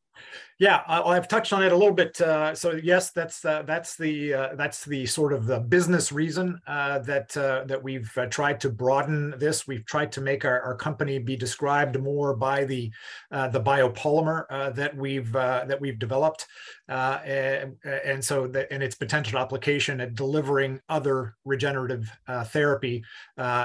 Yeah, 0.58 0.84
I've 0.88 1.28
touched 1.28 1.52
on 1.52 1.64
it 1.64 1.74
a 1.74 1.76
little 1.76 1.94
bit. 1.94 2.20
Uh, 2.22 2.56
so 2.56 2.80
yes, 2.82 3.12
that's 3.12 3.44
uh, 3.44 3.64
that's 3.64 3.98
the 3.98 4.34
uh, 4.34 4.56
that's 4.56 4.86
the 4.86 5.06
sort 5.06 5.34
of 5.34 5.48
the 5.48 5.60
business 5.60 6.14
reason 6.14 6.62
uh, 6.66 7.00
that 7.00 7.36
uh, 7.36 7.66
that 7.66 7.84
we've 7.84 8.10
uh, 8.18 8.28
tried 8.28 8.62
to 8.62 8.70
broaden 8.70 9.34
this. 9.38 9.68
We've 9.68 9.86
tried 9.86 10.14
to 10.14 10.22
make 10.22 10.46
our, 10.46 10.62
our 10.62 10.76
company 10.78 11.20
be 11.20 11.36
described 11.36 12.00
more 12.00 12.38
by 12.38 12.64
the 12.64 12.90
the 13.32 13.62
biopolymer 13.62 14.74
that 14.74 14.96
we've 14.96 15.34
that 15.34 15.82
we've 15.82 16.00
developed, 16.00 16.48
and, 16.88 17.76
and 17.84 18.24
so 18.24 18.46
and 18.46 18.82
its 18.82 18.96
potential 18.96 19.40
application 19.40 20.00
at 20.00 20.16
delivering 20.16 20.80
other 20.88 21.36
regenerative 21.44 22.10
therapy 22.46 23.04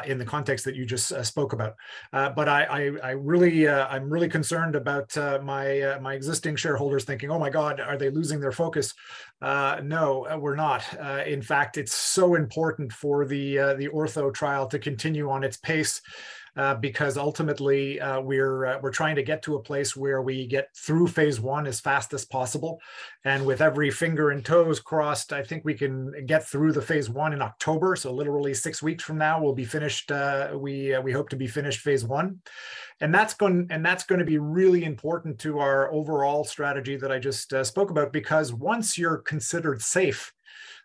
in 0.07 0.19
the 0.19 0.27
context 0.27 0.65
that 0.65 0.75
you 0.75 0.85
just 0.85 1.15
spoke 1.25 1.53
about. 1.53 1.77
but 2.11 2.49
I, 2.49 2.65
I, 2.65 2.81
I 3.01 3.11
really 3.13 3.69
I'm 3.69 4.11
really 4.11 4.29
concerned 4.29 4.75
about 4.75 5.17
my 5.45 5.97
my 6.01 6.15
existing 6.15 6.57
shareholders 6.57 6.80
shareholders 6.81 7.05
thinking, 7.05 7.31
oh 7.31 7.39
my 7.39 7.51
God, 7.51 7.79
are 7.79 7.99
they 7.99 8.09
losing 8.09 8.41
their 8.41 8.53
focus? 8.53 8.95
Uh, 9.43 9.81
no, 9.85 10.27
uh, 10.27 10.39
we're 10.39 10.57
not. 10.57 10.83
Uh, 10.99 11.23
in 11.27 11.43
fact, 11.43 11.77
it's 11.77 11.93
so 11.93 12.37
important 12.37 12.91
for 12.91 13.27
the, 13.27 13.59
uh, 13.59 13.75
the 13.75 13.89
ortho 13.89 14.33
trial 14.33 14.67
to 14.67 14.79
continue 14.79 15.29
on 15.29 15.45
its 15.45 15.59
pace. 15.59 16.01
Uh, 16.57 16.75
because 16.75 17.17
ultimately 17.17 18.01
uh, 18.01 18.21
we're 18.21 18.67
uh, 18.67 18.79
we're 18.83 18.91
trying 18.91 19.15
to 19.15 19.23
get 19.23 19.41
to 19.41 19.55
a 19.55 19.63
place 19.63 19.95
where 19.95 20.21
we 20.21 20.49
get 20.49 20.69
through 20.77 21.07
phase 21.07 21.41
one 21.41 21.65
as 21.65 21.81
fast 21.81 22.13
as 22.13 22.25
possible, 22.25 22.81
and 23.25 23.47
with 23.47 23.61
every 23.61 23.89
finger 23.89 24.31
and 24.31 24.45
toes 24.45 24.81
crossed, 24.81 25.33
I 25.33 25.45
think 25.45 25.65
we 25.65 25.75
can 25.75 26.27
get 26.27 26.45
through 26.45 26.73
the 26.73 26.83
phase 26.83 27.09
one 27.09 27.33
in 27.33 27.41
October. 27.41 27.95
So 27.95 28.13
literally 28.13 28.53
six 28.53 28.83
weeks 28.83 29.05
from 29.05 29.17
now, 29.19 29.41
we'll 29.41 29.55
be 29.55 29.65
finished. 29.65 30.11
Uh, 30.11 30.51
we 30.55 30.93
uh, 30.93 31.01
we 31.01 31.13
hope 31.13 31.29
to 31.29 31.37
be 31.37 31.47
finished 31.47 31.81
phase 31.81 32.05
one, 32.05 32.41
and 33.01 33.15
that's 33.15 33.35
going 33.35 33.69
and 33.71 33.87
that's 33.87 34.05
going 34.05 34.19
to 34.19 34.25
be 34.25 34.39
really 34.39 34.83
important 34.83 35.39
to 35.41 35.61
our 35.61 35.93
overall 35.93 36.43
strategy 36.43 36.97
that 36.97 37.13
I 37.13 37.21
just 37.21 37.55
spoke 37.65 37.91
about 37.91 38.13
because 38.13 38.53
once 38.53 38.99
you're 38.99 39.19
considered 39.19 39.83
safe 39.83 40.33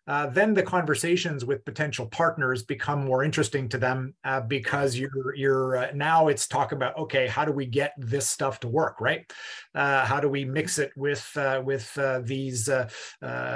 uh, 0.07 0.27
then 0.27 0.53
the 0.53 0.61
conversations 0.61 1.45
with 1.45 1.65
potential 1.65 2.05
partners 2.07 2.63
become 2.63 3.03
more 3.03 3.23
interesting 3.23 3.67
to 3.69 3.77
them 3.77 4.13
uh, 4.23 4.41
because 4.41 4.97
you're 4.97 5.35
you're 5.35 5.77
uh, 5.77 5.91
now 5.93 6.27
it's 6.27 6.47
talk 6.47 6.71
about 6.71 6.95
okay 6.97 7.27
how 7.27 7.43
do 7.43 7.51
we 7.51 7.65
get 7.65 7.93
this 7.97 8.27
stuff 8.27 8.59
to 8.59 8.67
work 8.67 9.01
right? 9.01 9.31
Uh, 9.73 10.05
how 10.05 10.19
do 10.19 10.29
we 10.29 10.45
mix 10.45 10.77
it 10.77 10.91
with 10.95 11.29
uh, 11.37 11.61
with 11.65 11.97
these 12.23 12.69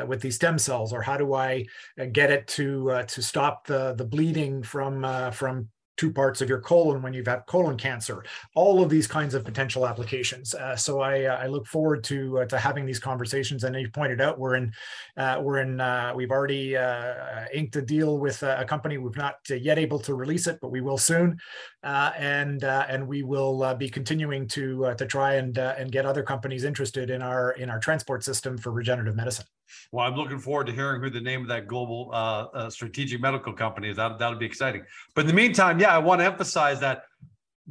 with 0.07 0.21
these 0.21 0.35
stem 0.35 0.57
cells? 0.57 0.91
Or 0.93 1.01
how 1.01 1.17
do 1.17 1.33
I 1.33 1.65
get 2.11 2.31
it 2.31 2.47
to 2.47 3.03
to 3.07 3.21
stop 3.21 3.67
the 3.67 3.93
the 3.93 4.05
bleeding 4.05 4.63
from 4.63 5.31
from 5.31 5.69
two 5.99 6.11
parts 6.11 6.39
of 6.39 6.47
your 6.47 6.61
colon 6.61 7.01
when 7.01 7.13
you've 7.13 7.27
had 7.27 7.45
colon 7.45 7.75
cancer, 7.75 8.23
all 8.55 8.81
of 8.81 8.89
these 8.89 9.05
kinds 9.05 9.33
of 9.33 9.43
potential 9.43 9.85
applications. 9.85 10.55
Uh, 10.55 10.73
so 10.73 11.01
I, 11.01 11.25
uh, 11.25 11.35
I 11.35 11.47
look 11.47 11.67
forward 11.67 12.05
to 12.05 12.39
uh, 12.39 12.45
to 12.45 12.57
having 12.57 12.85
these 12.85 12.99
conversations. 12.99 13.65
And 13.65 13.75
you 13.75 13.89
pointed 13.89 14.21
out 14.21 14.39
we're 14.39 14.55
in 14.55 14.71
uh, 15.17 15.41
we're 15.41 15.57
in 15.57 15.73
we've 16.15 16.31
already 16.31 16.75
inked 17.53 17.75
a 17.75 17.81
deal 17.81 18.17
with 18.17 18.41
a 18.43 18.65
company. 18.65 18.97
We've 18.97 19.17
not 19.17 19.35
yet 19.49 19.77
able 19.77 19.99
to 19.99 20.13
release 20.13 20.47
it, 20.47 20.59
but 20.61 20.71
we 20.71 20.79
will 20.79 20.97
soon. 20.97 21.37
and 21.83 22.63
and 22.63 23.05
we 23.05 23.23
will 23.23 23.75
be 23.75 23.89
continuing 23.89 24.47
to 24.55 24.95
to 24.97 25.05
try 25.05 25.33
and 25.33 25.57
and 25.57 25.91
get 25.91 26.05
other 26.05 26.23
companies 26.23 26.63
interested 26.63 27.09
in 27.09 27.21
our 27.21 27.51
in 27.51 27.69
our 27.69 27.79
transport 27.79 28.23
system 28.23 28.57
for 28.57 28.71
regenerative 28.71 29.15
medicine. 29.15 29.45
Well, 29.91 30.05
I'm 30.05 30.15
looking 30.15 30.39
forward 30.39 30.67
to 30.67 30.73
hearing 30.73 31.01
who 31.01 31.09
the 31.09 31.21
name 31.21 31.41
of 31.41 31.47
that 31.47 31.67
global 31.67 32.09
uh, 32.13 32.45
uh, 32.53 32.69
strategic 32.69 33.21
medical 33.21 33.53
company 33.53 33.89
is. 33.89 33.97
That 33.97 34.19
that'll 34.19 34.39
be 34.39 34.45
exciting. 34.45 34.83
But 35.15 35.21
in 35.21 35.27
the 35.27 35.33
meantime, 35.33 35.79
yeah, 35.79 35.95
I 35.95 35.97
want 35.99 36.21
to 36.21 36.25
emphasize 36.25 36.79
that 36.79 37.03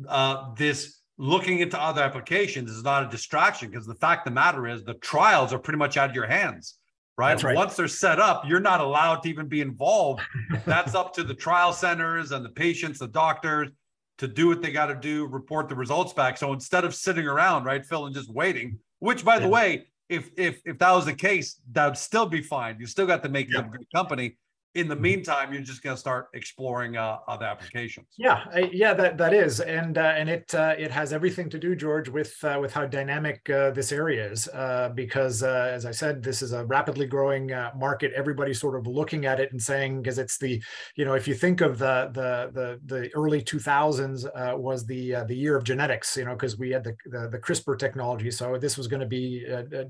uh, 0.09 0.55
this 0.55 1.01
looking 1.19 1.59
into 1.59 1.81
other 1.81 2.03
applications 2.03 2.71
is 2.71 2.85
not 2.85 3.05
a 3.05 3.09
distraction 3.09 3.71
because 3.71 3.87
the 3.87 3.95
fact 3.95 4.27
of 4.27 4.33
the 4.33 4.35
matter 4.35 4.67
is 4.69 4.85
the 4.85 4.95
trials 4.95 5.53
are 5.53 5.59
pretty 5.59 5.79
much 5.79 5.97
out 5.97 6.11
of 6.11 6.15
your 6.15 6.27
hands. 6.27 6.75
Right? 7.17 7.43
right? 7.43 7.57
Once 7.57 7.75
they're 7.75 7.89
set 7.89 8.21
up, 8.21 8.45
you're 8.47 8.61
not 8.61 8.81
allowed 8.81 9.25
to 9.25 9.29
even 9.29 9.49
be 9.49 9.61
involved. 9.61 10.23
That's 10.67 10.95
up 10.95 11.13
to 11.15 11.25
the 11.25 11.35
trial 11.35 11.73
centers 11.73 12.31
and 12.31 12.45
the 12.45 12.51
patients, 12.51 13.01
the 13.01 13.09
doctors 13.09 13.71
to 14.19 14.29
do 14.29 14.49
what 14.49 14.63
they 14.63 14.71
got 14.71 14.87
to 14.87 14.95
do, 14.95 15.27
report 15.27 15.69
the 15.69 15.75
results 15.75 16.13
back. 16.13 16.37
So 16.37 16.53
instead 16.53 16.85
of 16.85 16.95
sitting 16.95 17.27
around, 17.27 17.65
right, 17.65 17.85
Phil, 17.85 18.07
and 18.07 18.15
just 18.15 18.31
waiting, 18.33 18.79
which 18.99 19.25
by 19.25 19.35
yeah. 19.35 19.41
the 19.41 19.49
way, 19.49 19.87
if 20.09 20.31
if 20.37 20.61
if 20.65 20.79
that 20.79 20.93
was 20.93 21.07
the 21.07 21.15
case, 21.15 21.61
that 21.73 21.87
would 21.87 21.99
still 21.99 22.27
be 22.27 22.43
fine. 22.43 22.77
You 22.81 22.87
still 22.87 23.07
got 23.07 23.23
to 23.23 23.29
make 23.29 23.53
yeah. 23.53 23.61
a 23.61 23.63
good 23.63 23.87
company 23.95 24.37
in 24.75 24.87
the 24.87 24.95
mm-hmm. 24.95 25.03
meantime, 25.03 25.53
you're 25.53 25.63
just 25.63 25.83
going 25.83 25.97
to 25.97 26.01
start 26.01 26.29
exploring 26.35 26.97
uh, 26.97 27.19
other 27.27 27.47
applications. 27.47 28.07
Yeah, 28.19 28.45
yeah, 28.71 28.93
that 28.95 29.17
that 29.17 29.33
is, 29.33 29.61
and 29.61 29.97
uh, 29.97 30.13
and 30.17 30.29
it 30.29 30.55
uh, 30.55 30.75
it 30.79 30.91
has 30.91 31.13
everything 31.13 31.49
to 31.51 31.59
do, 31.59 31.75
George, 31.75 32.09
with 32.09 32.35
uh, 32.45 32.59
with 32.61 32.73
how 32.73 32.85
dynamic 32.85 33.49
uh, 33.49 33.71
this 33.71 33.93
area 33.93 34.31
is. 34.31 34.47
Uh, 34.49 34.91
because 34.95 35.43
as 35.43 35.87
I 35.87 35.91
said, 35.91 36.23
this 36.23 36.43
is 36.43 36.53
a 36.53 36.67
rapidly 36.67 37.07
growing 37.07 37.51
market. 37.77 38.13
Everybody's 38.15 38.61
sort 38.61 38.79
of 38.79 38.87
looking 38.87 39.25
at 39.25 39.41
it 39.41 39.53
and 39.53 39.63
saying, 39.63 40.03
because 40.03 40.19
it's 40.19 40.39
the, 40.39 40.63
you 40.97 41.05
know, 41.05 41.15
if 41.15 41.27
you 41.27 41.35
think 41.35 41.63
of 41.63 41.79
the 41.79 42.11
the 42.13 42.51
the, 42.53 42.81
the 42.85 43.15
early 43.15 43.43
2000s 43.43 44.59
was 44.59 44.85
the 44.85 45.17
the 45.27 45.37
year 45.37 45.57
of 45.57 45.65
genetics, 45.65 46.17
you 46.17 46.27
know, 46.27 46.35
because 46.35 46.59
we 46.59 46.71
had 46.71 46.85
the, 46.85 46.95
the, 47.07 47.29
the 47.31 47.39
CRISPR 47.39 47.79
technology, 47.79 48.31
so 48.31 48.59
this 48.59 48.77
was 48.77 48.87
going 48.87 49.01
to 49.01 49.07
be 49.07 49.47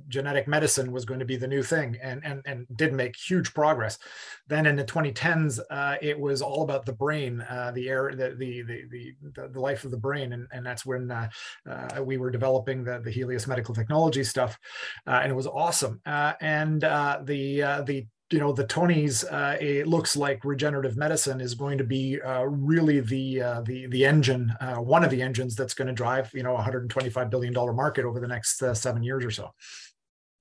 genetic 0.08 0.46
medicine 0.46 0.92
was 0.92 1.04
going 1.04 1.20
to 1.20 1.26
be 1.26 1.36
the 1.36 1.48
new 1.48 1.64
thing, 1.64 1.96
and 2.00 2.24
and 2.24 2.42
and 2.46 2.66
did 2.76 2.92
make 2.92 3.16
huge 3.16 3.52
progress. 3.54 3.98
Then 4.46 4.67
in 4.68 4.76
the 4.76 4.84
2010s, 4.84 5.60
uh, 5.70 5.96
it 6.00 6.18
was 6.18 6.42
all 6.42 6.62
about 6.62 6.86
the 6.86 6.92
brain, 6.92 7.40
uh, 7.42 7.72
the 7.74 7.88
air, 7.88 8.12
the, 8.14 8.34
the, 8.38 8.62
the, 8.62 9.14
the, 9.34 9.48
the 9.48 9.60
life 9.60 9.84
of 9.84 9.90
the 9.90 9.96
brain. 9.96 10.32
And, 10.32 10.46
and 10.52 10.64
that's 10.64 10.86
when 10.86 11.10
uh, 11.10 11.28
uh 11.68 12.02
we 12.02 12.16
were 12.16 12.30
developing 12.30 12.84
the, 12.84 13.00
the 13.00 13.10
Helius 13.10 13.46
medical 13.46 13.74
technology 13.74 14.24
stuff. 14.24 14.58
Uh, 15.06 15.20
and 15.22 15.32
it 15.32 15.34
was 15.34 15.46
awesome. 15.46 16.00
Uh, 16.06 16.34
and 16.40 16.82
the, 16.82 17.84
the, 17.86 18.06
you 18.30 18.38
know 18.38 18.52
the 18.52 18.66
Tonys. 18.66 19.24
Uh, 19.24 19.56
it 19.58 19.86
looks 19.86 20.14
like 20.14 20.44
regenerative 20.44 20.98
medicine 20.98 21.40
is 21.40 21.54
going 21.54 21.78
to 21.78 21.84
be 21.84 22.20
uh, 22.20 22.42
really 22.42 23.00
the 23.00 23.40
uh, 23.40 23.60
the 23.62 23.86
the 23.86 24.04
engine, 24.04 24.54
one 24.76 25.02
of 25.02 25.10
the 25.10 25.22
engines 25.22 25.54
that's 25.54 25.72
going 25.72 25.88
to 25.88 25.94
drive 25.94 26.30
you 26.34 26.42
know 26.42 26.52
125 26.52 27.30
billion 27.30 27.54
dollar 27.54 27.72
market 27.72 28.04
over 28.04 28.20
the 28.20 28.28
next 28.28 28.62
seven 28.74 29.02
years 29.02 29.24
or 29.24 29.30
so. 29.30 29.50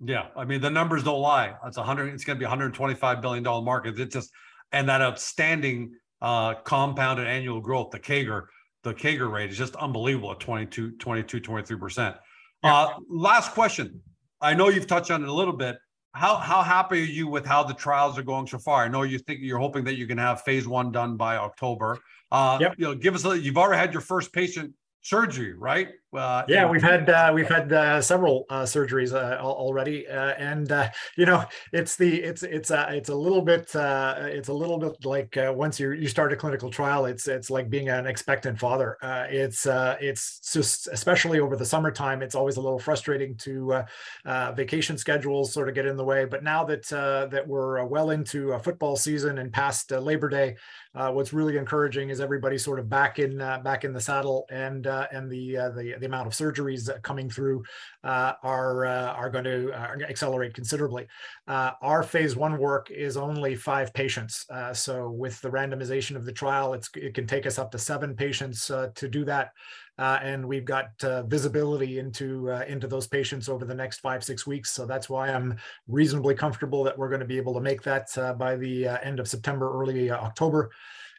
Yeah, 0.04 0.28
I 0.36 0.46
mean 0.46 0.62
the 0.62 0.70
numbers 0.70 1.04
don't 1.04 1.22
lie. 1.22 1.56
It's 1.66 1.78
100. 1.78 2.14
It's 2.14 2.24
going 2.24 2.38
to 2.38 2.40
be 2.40 2.46
125 2.46 3.22
billion 3.22 3.44
dollar 3.44 3.64
market. 3.64 4.00
It's 4.00 4.14
just 4.14 4.32
and 4.72 4.88
that 4.90 5.02
outstanding 5.02 5.94
uh, 6.22 6.56
compounded 6.56 7.28
annual 7.28 7.62
growth, 7.62 7.92
the 7.92 8.00
CAGR, 8.00 8.46
the 8.84 8.94
CAGR 8.94 9.32
rate 9.32 9.50
is 9.50 9.58
just 9.58 9.76
unbelievable 9.76 10.32
at 10.32 10.40
22, 10.40 10.92
22, 10.98 11.40
23 11.40 11.78
percent. 11.78 12.16
Uh, 12.64 12.94
last 13.10 13.52
question. 13.52 14.02
I 14.42 14.54
know 14.54 14.70
you've 14.70 14.88
touched 14.88 15.12
on 15.12 15.24
it 15.24 15.30
a 15.30 15.34
little 15.34 15.54
bit. 15.54 15.78
How 16.14 16.36
how 16.36 16.64
happy 16.64 17.02
are 17.02 17.06
you 17.06 17.28
with 17.28 17.46
how 17.46 17.64
the 17.64 17.74
trials 17.74 18.18
are 18.18 18.24
going 18.24 18.48
so 18.48 18.58
far? 18.58 18.84
I 18.84 18.88
know 18.88 19.04
you 19.04 19.20
think 19.20 19.40
you're 19.42 19.60
hoping 19.60 19.84
that 19.86 19.98
you 19.98 20.08
can 20.08 20.18
have 20.18 20.42
phase 20.42 20.68
one 20.68 20.92
done 20.92 21.18
by 21.18 21.38
October. 21.38 22.00
Uh, 22.32 22.58
yep. 22.60 22.76
You 22.78 22.86
know, 22.86 22.96
give 22.96 23.16
us 23.16 23.26
a. 23.26 23.38
You've 23.38 23.58
already 23.58 23.80
had 23.80 23.94
your 23.94 24.02
first 24.02 24.34
patient 24.34 24.74
surgery, 25.02 25.54
right? 25.54 25.90
Uh, 26.14 26.44
yeah, 26.48 26.70
we've 26.70 26.82
had 26.82 27.10
uh, 27.10 27.32
we've 27.34 27.50
had 27.50 27.72
uh, 27.74 28.02
several 28.02 28.46
uh, 28.50 28.64
surgeries 28.64 29.14
uh, 29.14 29.42
already, 29.42 30.08
uh, 30.08 30.34
and 30.38 30.72
uh, 30.72 30.88
you 31.18 31.26
know 31.26 31.44
it's 31.74 31.98
the 31.98 32.24
it's 32.24 32.44
it's 32.44 32.72
a 32.72 32.88
it's 32.92 33.10
a 33.10 33.16
little 33.16 33.42
bit 33.42 33.76
uh, 33.76 34.16
it's 34.20 34.48
a 34.48 34.54
little 34.54 34.78
bit 34.78 34.94
like 35.04 35.38
once 35.38 35.82
you 35.82 35.92
you 35.92 36.08
start 36.08 36.32
a 36.32 36.36
clinical 36.38 36.70
trial, 36.70 37.06
it's 37.06 37.28
it's 37.28 37.50
like 37.50 37.70
being 37.70 37.90
an 37.90 38.08
expectant 38.08 38.58
father. 38.58 38.98
it's 39.30 39.68
it's 39.70 40.40
just 40.54 40.88
especially 40.94 41.42
over 41.42 41.58
the 41.58 41.66
summertime, 41.66 42.22
it's 42.22 42.36
always 42.36 42.56
a 42.56 42.62
little 42.62 42.80
frustrating 42.80 43.36
to 43.36 43.84
vacation 44.56 44.98
schedules 44.98 45.52
sort 45.52 45.68
of 45.68 45.76
get 45.76 45.86
in 45.86 45.98
the 45.98 46.06
way. 46.06 46.24
But 46.24 46.42
now 46.42 46.64
that 46.66 46.88
that 46.88 47.46
we're 47.46 47.84
well 47.84 48.12
into 48.12 48.54
a 48.54 48.60
football 48.60 48.96
season 48.96 49.40
and 49.40 49.52
past 49.52 49.92
Labor 49.92 50.30
Day, 50.30 50.56
what's 50.94 51.34
really 51.34 51.58
encouraging 51.58 52.12
is 52.12 52.22
everybody 52.22 52.58
sort 52.58 52.80
of 52.80 52.88
back 52.88 53.20
in 53.20 53.38
back 53.38 53.84
in 53.84 53.92
the 53.92 54.02
saddle 54.02 54.46
and 54.50 54.86
and 54.86 55.30
the 55.30 55.58
the 55.76 55.97
the 56.00 56.06
amount 56.06 56.28
of 56.28 56.34
surgeries 56.34 56.90
coming 57.02 57.30
through 57.30 57.64
uh, 58.04 58.34
are 58.44 58.86
uh, 58.86 59.14
are 59.14 59.30
going 59.30 59.44
to 59.44 59.72
uh, 59.72 59.96
accelerate 60.08 60.54
considerably. 60.54 61.08
Uh, 61.48 61.72
our 61.82 62.04
phase 62.04 62.36
one 62.36 62.58
work 62.58 62.90
is 62.92 63.18
only 63.18 63.56
five 63.56 63.94
patients, 63.94 64.46
uh, 64.50 64.74
so 64.74 65.10
with 65.10 65.40
the 65.42 65.50
randomization 65.50 66.16
of 66.16 66.26
the 66.26 66.32
trial, 66.32 66.74
it 66.74 67.14
can 67.14 67.28
take 67.28 67.46
us 67.46 67.60
up 67.60 67.72
to 67.72 67.78
seven 67.78 68.16
patients 68.16 68.70
uh, 68.70 68.90
to 68.96 69.08
do 69.08 69.26
that. 69.26 69.52
and 69.98 70.48
we've 70.48 70.66
got 70.66 70.90
visibility 71.28 72.00
into 72.00 72.50
into 72.68 72.88
those 72.88 73.08
patients 73.08 73.50
over 73.50 73.66
the 73.66 73.76
next 73.76 74.00
five 74.00 74.24
six 74.24 74.46
weeks. 74.46 74.72
So 74.72 74.86
that's 74.86 75.10
why 75.10 75.30
I'm 75.30 75.56
reasonably 75.88 76.36
comfortable 76.36 76.84
that 76.84 76.98
we're 76.98 77.10
going 77.10 77.26
to 77.28 77.34
be 77.34 77.38
able 77.38 77.56
to 77.56 77.62
make 77.62 77.82
that 77.84 78.08
by 78.38 78.56
the 78.56 78.88
end 78.88 79.20
of 79.20 79.28
September, 79.28 79.68
early 79.82 80.12
October 80.12 80.70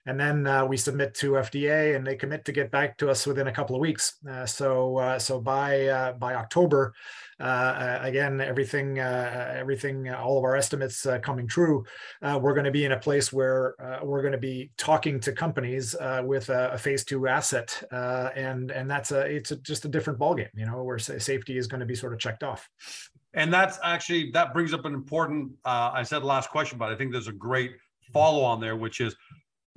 and 0.08 0.18
then 0.18 0.46
uh, 0.46 0.64
we 0.64 0.78
submit 0.78 1.12
to 1.16 1.32
FDA, 1.32 1.94
and 1.94 2.06
they 2.06 2.16
commit 2.16 2.46
to 2.46 2.52
get 2.52 2.70
back 2.70 2.96
to 2.96 3.10
us 3.10 3.26
within 3.26 3.48
a 3.48 3.52
couple 3.52 3.76
of 3.76 3.80
weeks. 3.80 4.14
Uh, 4.26 4.46
so, 4.46 4.96
uh, 4.96 5.18
so 5.18 5.38
by 5.38 5.84
uh, 5.84 6.12
by 6.14 6.34
October, 6.34 6.94
uh, 7.38 7.98
again, 8.00 8.40
everything 8.40 8.98
uh, 8.98 9.54
everything 9.54 10.08
all 10.08 10.38
of 10.38 10.44
our 10.44 10.56
estimates 10.56 11.06
coming 11.22 11.46
true, 11.46 11.84
we're 12.22 12.54
going 12.54 12.64
to 12.64 12.70
be 12.70 12.86
in 12.86 12.92
a 12.92 12.98
place 12.98 13.34
where 13.34 13.74
we're 14.02 14.22
going 14.22 14.32
to 14.32 14.38
be 14.38 14.70
talking 14.78 15.20
to 15.20 15.30
companies 15.30 15.94
with 16.22 16.48
a, 16.48 16.70
a, 16.70 16.78
phase 16.78 17.04
two 17.04 17.28
asset, 17.28 17.82
and 17.92 18.70
and 18.70 18.90
that's 18.90 19.12
a 19.12 19.20
it's 19.20 19.50
a, 19.50 19.56
just 19.56 19.84
a 19.84 19.88
different 19.88 20.18
ballgame, 20.18 20.48
you 20.54 20.64
know, 20.64 20.82
where 20.84 20.98
safety 20.98 21.58
is 21.58 21.66
going 21.66 21.80
to 21.80 21.86
be 21.86 21.94
sort 21.94 22.14
of 22.14 22.18
checked 22.18 22.42
off. 22.42 22.66
And 23.34 23.52
that's 23.52 23.78
actually 23.84 24.30
that 24.30 24.54
brings 24.54 24.72
up 24.72 24.86
an 24.86 24.94
important. 24.94 25.52
I 25.66 26.02
said 26.02 26.24
last 26.24 26.48
question, 26.48 26.78
but 26.78 26.90
I 26.90 26.96
think 26.96 27.12
there's 27.12 27.28
a 27.28 27.32
great 27.32 27.72
follow 28.10 28.42
on 28.42 28.58
there, 28.58 28.74
which 28.74 29.02
is 29.02 29.14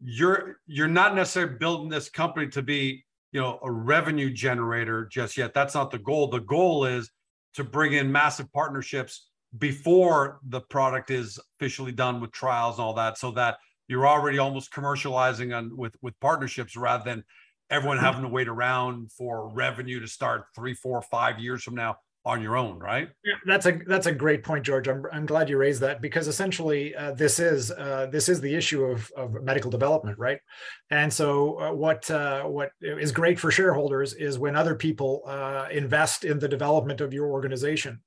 you're 0.03 0.57
you're 0.65 0.87
not 0.87 1.15
necessarily 1.15 1.55
building 1.57 1.89
this 1.89 2.09
company 2.09 2.47
to 2.47 2.61
be 2.61 3.03
you 3.31 3.39
know 3.39 3.59
a 3.63 3.71
revenue 3.71 4.31
generator 4.31 5.05
just 5.05 5.37
yet. 5.37 5.53
That's 5.53 5.75
not 5.75 5.91
the 5.91 5.99
goal. 5.99 6.27
The 6.27 6.39
goal 6.39 6.85
is 6.85 7.09
to 7.55 7.63
bring 7.63 7.93
in 7.93 8.11
massive 8.11 8.51
partnerships 8.51 9.27
before 9.57 10.39
the 10.47 10.61
product 10.61 11.11
is 11.11 11.39
officially 11.55 11.91
done 11.91 12.21
with 12.21 12.31
trials 12.31 12.77
and 12.77 12.85
all 12.85 12.93
that 12.93 13.17
so 13.17 13.31
that 13.31 13.57
you're 13.87 14.07
already 14.07 14.37
almost 14.37 14.73
commercializing 14.73 15.55
on 15.55 15.75
with 15.75 15.95
with 16.01 16.19
partnerships 16.19 16.75
rather 16.75 17.03
than 17.03 17.23
everyone 17.69 17.97
having 17.97 18.21
to 18.21 18.27
wait 18.27 18.47
around 18.47 19.11
for 19.11 19.49
revenue 19.49 19.99
to 19.99 20.07
start 20.07 20.45
three 20.55 20.73
four 20.73 21.01
five 21.01 21.39
years 21.39 21.63
from 21.63 21.75
now 21.75 21.97
on 22.23 22.41
your 22.41 22.55
own, 22.55 22.77
right? 22.77 23.09
Yeah, 23.25 23.33
that's 23.45 23.65
a 23.65 23.79
that's 23.87 24.05
a 24.05 24.11
great 24.11 24.43
point, 24.43 24.63
George. 24.63 24.87
I'm, 24.87 25.03
I'm 25.11 25.25
glad 25.25 25.49
you 25.49 25.57
raised 25.57 25.81
that 25.81 26.01
because 26.01 26.27
essentially 26.27 26.95
uh, 26.95 27.13
this 27.13 27.39
is 27.39 27.71
uh, 27.71 28.07
this 28.11 28.29
is 28.29 28.39
the 28.41 28.53
issue 28.53 28.83
of, 28.83 29.11
of 29.17 29.43
medical 29.43 29.71
development, 29.71 30.19
right? 30.19 30.39
And 30.91 31.11
so 31.11 31.59
uh, 31.59 31.73
what 31.73 32.09
uh, 32.11 32.43
what 32.43 32.71
is 32.81 33.11
great 33.11 33.39
for 33.39 33.49
shareholders 33.49 34.13
is 34.13 34.37
when 34.37 34.55
other 34.55 34.75
people 34.75 35.23
uh, 35.25 35.67
invest 35.71 36.23
in 36.23 36.37
the 36.37 36.47
development 36.47 37.01
of 37.01 37.13
your 37.13 37.31
organization. 37.31 38.01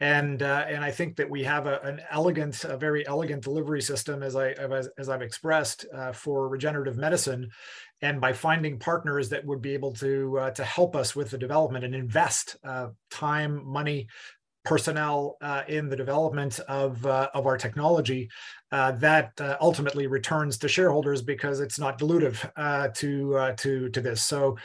And 0.00 0.42
uh, 0.42 0.64
and 0.66 0.82
I 0.82 0.90
think 0.90 1.16
that 1.16 1.28
we 1.28 1.44
have 1.44 1.66
a, 1.66 1.78
an 1.82 2.00
elegant, 2.10 2.64
a 2.64 2.76
very 2.76 3.06
elegant 3.06 3.42
delivery 3.42 3.82
system, 3.82 4.22
as 4.22 4.34
I 4.34 4.52
as, 4.52 4.88
as 4.96 5.08
I've 5.10 5.20
expressed, 5.20 5.84
for 6.14 6.48
regenerative 6.48 6.96
medicine, 6.96 7.50
and 8.02 8.20
by 8.20 8.32
finding 8.32 8.78
partners 8.78 9.28
that 9.28 9.44
would 9.44 9.60
be 9.60 9.74
able 9.74 9.92
to 9.94 10.38
uh, 10.38 10.50
to 10.52 10.64
help 10.64 10.96
us 10.96 11.14
with 11.14 11.30
the 11.30 11.38
development 11.38 11.84
and 11.84 11.94
invest 11.94 12.56
uh, 12.64 12.88
time, 13.10 13.62
money, 13.64 14.08
personnel 14.64 15.36
uh, 15.40 15.62
in 15.68 15.88
the 15.88 15.96
development 15.96 16.60
of 16.60 17.04
uh, 17.04 17.28
of 17.34 17.46
our 17.46 17.58
technology, 17.58 18.28
uh, 18.72 18.92
that 18.92 19.38
uh, 19.40 19.56
ultimately 19.60 20.06
returns 20.06 20.58
to 20.58 20.68
shareholders 20.68 21.22
because 21.22 21.60
it's 21.60 21.78
not 21.78 21.98
dilutive 21.98 22.38
to 22.94 23.54
to 23.56 23.88
to 23.90 24.00
this. 24.00 24.22
So 24.22 24.56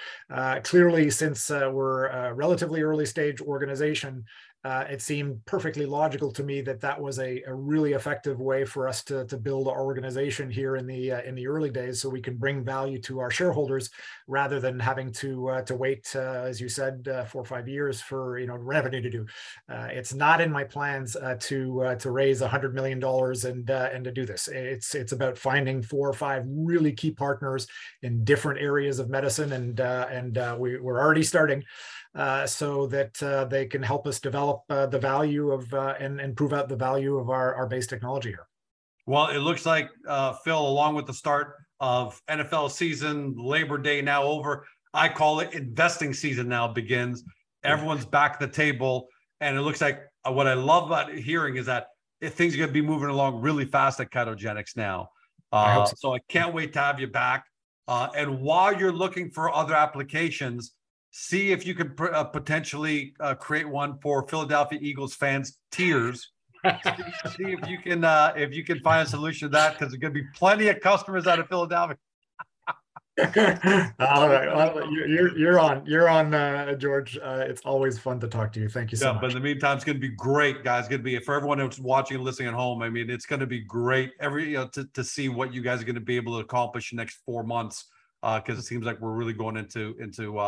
clearly, 0.63 1.09
since 1.09 1.49
we're 1.49 2.07
a 2.07 2.33
relatively 2.33 2.81
early 2.81 3.05
stage 3.05 3.41
organization, 3.41 4.23
uh, 4.65 4.83
it 4.89 4.99
seemed 4.99 5.45
perfectly 5.45 5.85
logical 5.85 6.31
to 6.31 6.41
me 6.41 6.59
that 6.59 6.81
that 6.81 6.99
was 6.99 7.19
a, 7.19 7.43
a, 7.45 7.53
really 7.53 7.93
effective 7.93 8.39
way 8.39 8.65
for 8.65 8.87
us 8.87 9.03
to, 9.03 9.23
to 9.25 9.37
build 9.37 9.67
our 9.67 9.83
organization 9.83 10.49
here 10.49 10.75
in 10.75 10.87
the 10.87 11.11
uh, 11.11 11.21
in 11.21 11.35
the 11.35 11.45
early 11.45 11.69
days, 11.69 12.01
so 12.01 12.09
we 12.09 12.19
can 12.19 12.35
bring 12.35 12.63
value 12.63 12.99
to 12.99 13.19
our 13.19 13.29
shareholders 13.29 13.91
rather 14.25 14.59
than 14.59 14.79
having 14.79 15.11
to 15.11 15.49
uh, 15.49 15.61
to 15.61 15.75
wait, 15.75 16.11
uh, 16.15 16.41
as 16.45 16.59
you 16.59 16.67
said, 16.67 17.07
uh, 17.07 17.23
four 17.25 17.43
or 17.43 17.45
five 17.45 17.67
years 17.67 18.01
for 18.01 18.39
you 18.39 18.47
know 18.47 18.55
revenue 18.55 19.01
to 19.01 19.09
do. 19.11 19.23
Uh, 19.69 19.87
it's 19.91 20.15
not 20.15 20.41
in 20.41 20.51
my 20.51 20.63
plans 20.63 21.15
to 21.39 21.95
to 21.99 22.09
raise 22.09 22.41
a 22.41 22.47
hundred 22.47 22.73
million 22.73 22.99
dollars 22.99 23.45
and 23.45 23.69
and 23.69 24.03
to 24.03 24.11
do 24.11 24.25
this. 24.25 24.47
It's 24.47 24.95
it's 24.95 25.11
about 25.11 25.37
finding 25.37 25.83
four 25.83 26.09
or 26.09 26.13
five 26.13 26.43
really 26.47 26.91
key 26.91 27.11
partners 27.11 27.67
in 28.01 28.23
different 28.23 28.59
areas 28.59 28.97
of 28.97 29.11
medicine, 29.11 29.53
and 29.53 29.79
and 29.79 30.59
we, 30.59 30.79
we're 30.79 30.99
already 30.99 31.23
starting. 31.23 31.63
Uh, 32.15 32.47
so 32.47 32.87
that 32.87 33.21
uh, 33.21 33.43
they 33.43 33.65
can 33.65 33.83
help 33.83 34.07
us 34.07 34.21
develop 34.21 34.63
uh, 34.69 34.85
the 34.85 34.97
value 34.97 35.51
of 35.51 35.73
uh, 35.73 35.95
and, 35.99 36.21
and 36.21 36.37
prove 36.37 36.53
out 36.53 36.69
the 36.69 36.75
value 36.75 37.17
of 37.17 37.29
our, 37.29 37.53
our 37.55 37.67
base 37.67 37.87
technology 37.87 38.29
here. 38.29 38.47
Well, 39.05 39.27
it 39.27 39.39
looks 39.39 39.65
like 39.65 39.89
uh, 40.07 40.31
Phil, 40.31 40.57
along 40.57 40.95
with 40.95 41.07
the 41.07 41.13
start 41.13 41.55
of 41.81 42.21
NFL 42.29 42.71
season, 42.71 43.35
Labor 43.37 43.77
Day 43.77 44.01
now 44.01 44.23
over. 44.23 44.65
I 44.93 45.09
call 45.09 45.41
it 45.41 45.53
investing 45.53 46.13
season 46.13 46.47
now 46.47 46.69
begins. 46.69 47.25
Everyone's 47.65 48.05
back 48.05 48.35
at 48.35 48.39
the 48.39 48.47
table, 48.47 49.09
and 49.41 49.57
it 49.57 49.61
looks 49.61 49.81
like 49.81 49.99
what 50.25 50.47
I 50.47 50.53
love 50.53 50.85
about 50.85 51.13
hearing 51.13 51.57
is 51.57 51.65
that 51.65 51.87
things 52.21 52.53
are 52.53 52.59
going 52.59 52.69
to 52.69 52.73
be 52.73 52.81
moving 52.81 53.09
along 53.09 53.41
really 53.41 53.65
fast 53.65 53.99
at 53.99 54.09
ChitogenX 54.09 54.77
now. 54.77 55.09
I 55.51 55.83
so. 55.83 55.93
so. 55.97 56.15
I 56.15 56.19
can't 56.29 56.53
wait 56.53 56.71
to 56.73 56.79
have 56.79 56.97
you 56.97 57.07
back. 57.07 57.43
and 57.89 58.39
while 58.39 58.73
you're 58.73 58.93
looking 58.93 59.31
for 59.31 59.53
other 59.53 59.73
applications, 59.73 60.71
see 61.17 61.53
if 61.53 61.65
you 61.65 61.73
can 61.73 61.95
uh, 62.11 62.25
potentially 62.25 63.13
uh, 63.21 63.33
create 63.33 63.67
one 63.67 63.97
for 63.99 64.27
Philadelphia 64.27 64.77
Eagles 64.81 65.15
fans' 65.15 65.57
tears. 65.71 66.31
see, 66.65 67.53
if 67.53 67.69
you 67.69 67.77
can 67.77 68.03
uh, 68.03 68.33
if 68.35 68.53
you 68.53 68.65
can 68.65 68.79
find 68.81 69.07
a 69.07 69.09
solution 69.09 69.47
to 69.47 69.51
that 69.53 69.73
because 69.73 69.91
there's 69.91 70.01
going 70.01 70.13
to 70.13 70.21
be 70.21 70.27
plenty 70.35 70.67
of 70.67 70.81
customers 70.81 71.25
out 71.25 71.39
of 71.39 71.47
Philadelphia. 71.47 71.97
All 73.17 74.27
right, 74.27 74.53
well, 74.53 74.91
you're 74.91 75.37
you're 75.37 75.57
on 75.57 75.85
you're 75.85 76.09
on 76.09 76.33
uh, 76.33 76.73
George. 76.73 77.17
Uh, 77.17 77.45
it's 77.47 77.61
always 77.61 77.97
fun 77.97 78.19
to 78.19 78.27
talk 78.27 78.51
to 78.51 78.59
you. 78.59 78.67
Thank 78.67 78.91
you 78.91 78.97
so 78.97 79.05
yeah, 79.05 79.13
much. 79.13 79.21
But 79.21 79.31
in 79.31 79.35
the 79.35 79.39
meantime, 79.39 79.77
it's 79.77 79.85
going 79.85 79.95
to 79.95 80.01
be 80.01 80.13
great, 80.13 80.65
guys. 80.65 80.81
It's 80.81 80.89
going 80.89 80.99
to 80.99 81.03
be 81.03 81.17
for 81.19 81.33
everyone 81.33 81.59
who's 81.59 81.79
watching 81.79 82.15
and 82.15 82.25
listening 82.25 82.49
at 82.49 82.55
home. 82.55 82.81
I 82.81 82.89
mean, 82.89 83.09
it's 83.09 83.25
going 83.25 83.39
to 83.39 83.47
be 83.47 83.61
great 83.61 84.11
every 84.19 84.49
you 84.49 84.55
know, 84.55 84.67
to 84.69 84.83
to 84.93 85.03
see 85.03 85.29
what 85.29 85.53
you 85.53 85.61
guys 85.61 85.81
are 85.81 85.85
going 85.85 85.95
to 85.95 86.01
be 86.01 86.17
able 86.17 86.33
to 86.33 86.39
accomplish 86.39 86.91
in 86.91 86.97
the 86.97 87.03
next 87.03 87.21
four 87.25 87.43
months 87.43 87.85
because 88.21 88.57
uh, 88.57 88.59
it 88.59 88.63
seems 88.63 88.85
like 88.85 88.99
we're 88.99 89.13
really 89.13 89.33
going 89.33 89.55
into 89.55 89.95
into 89.99 90.41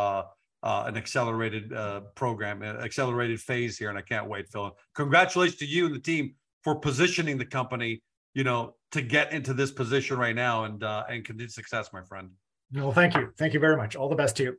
uh, 0.62 0.84
an 0.86 0.96
accelerated 0.96 1.72
uh, 1.72 2.00
program, 2.14 2.62
an 2.62 2.76
accelerated 2.76 3.40
phase 3.40 3.78
here, 3.78 3.88
and 3.88 3.98
I 3.98 4.02
can't 4.02 4.28
wait, 4.28 4.48
Phil. 4.48 4.76
Congratulations 4.94 5.58
to 5.58 5.66
you 5.66 5.86
and 5.86 5.94
the 5.94 6.00
team 6.00 6.34
for 6.64 6.74
positioning 6.74 7.38
the 7.38 7.44
company, 7.44 8.02
you 8.34 8.44
know, 8.44 8.74
to 8.92 9.02
get 9.02 9.32
into 9.32 9.54
this 9.54 9.70
position 9.70 10.18
right 10.18 10.34
now 10.34 10.64
and 10.64 10.82
uh, 10.82 11.04
and 11.08 11.24
continued 11.24 11.52
success, 11.52 11.90
my 11.92 12.02
friend. 12.02 12.30
Well, 12.72 12.92
thank 12.92 13.14
you, 13.14 13.32
thank 13.38 13.54
you 13.54 13.60
very 13.60 13.76
much. 13.76 13.96
All 13.96 14.08
the 14.08 14.16
best 14.16 14.36
to 14.38 14.42
you. 14.42 14.56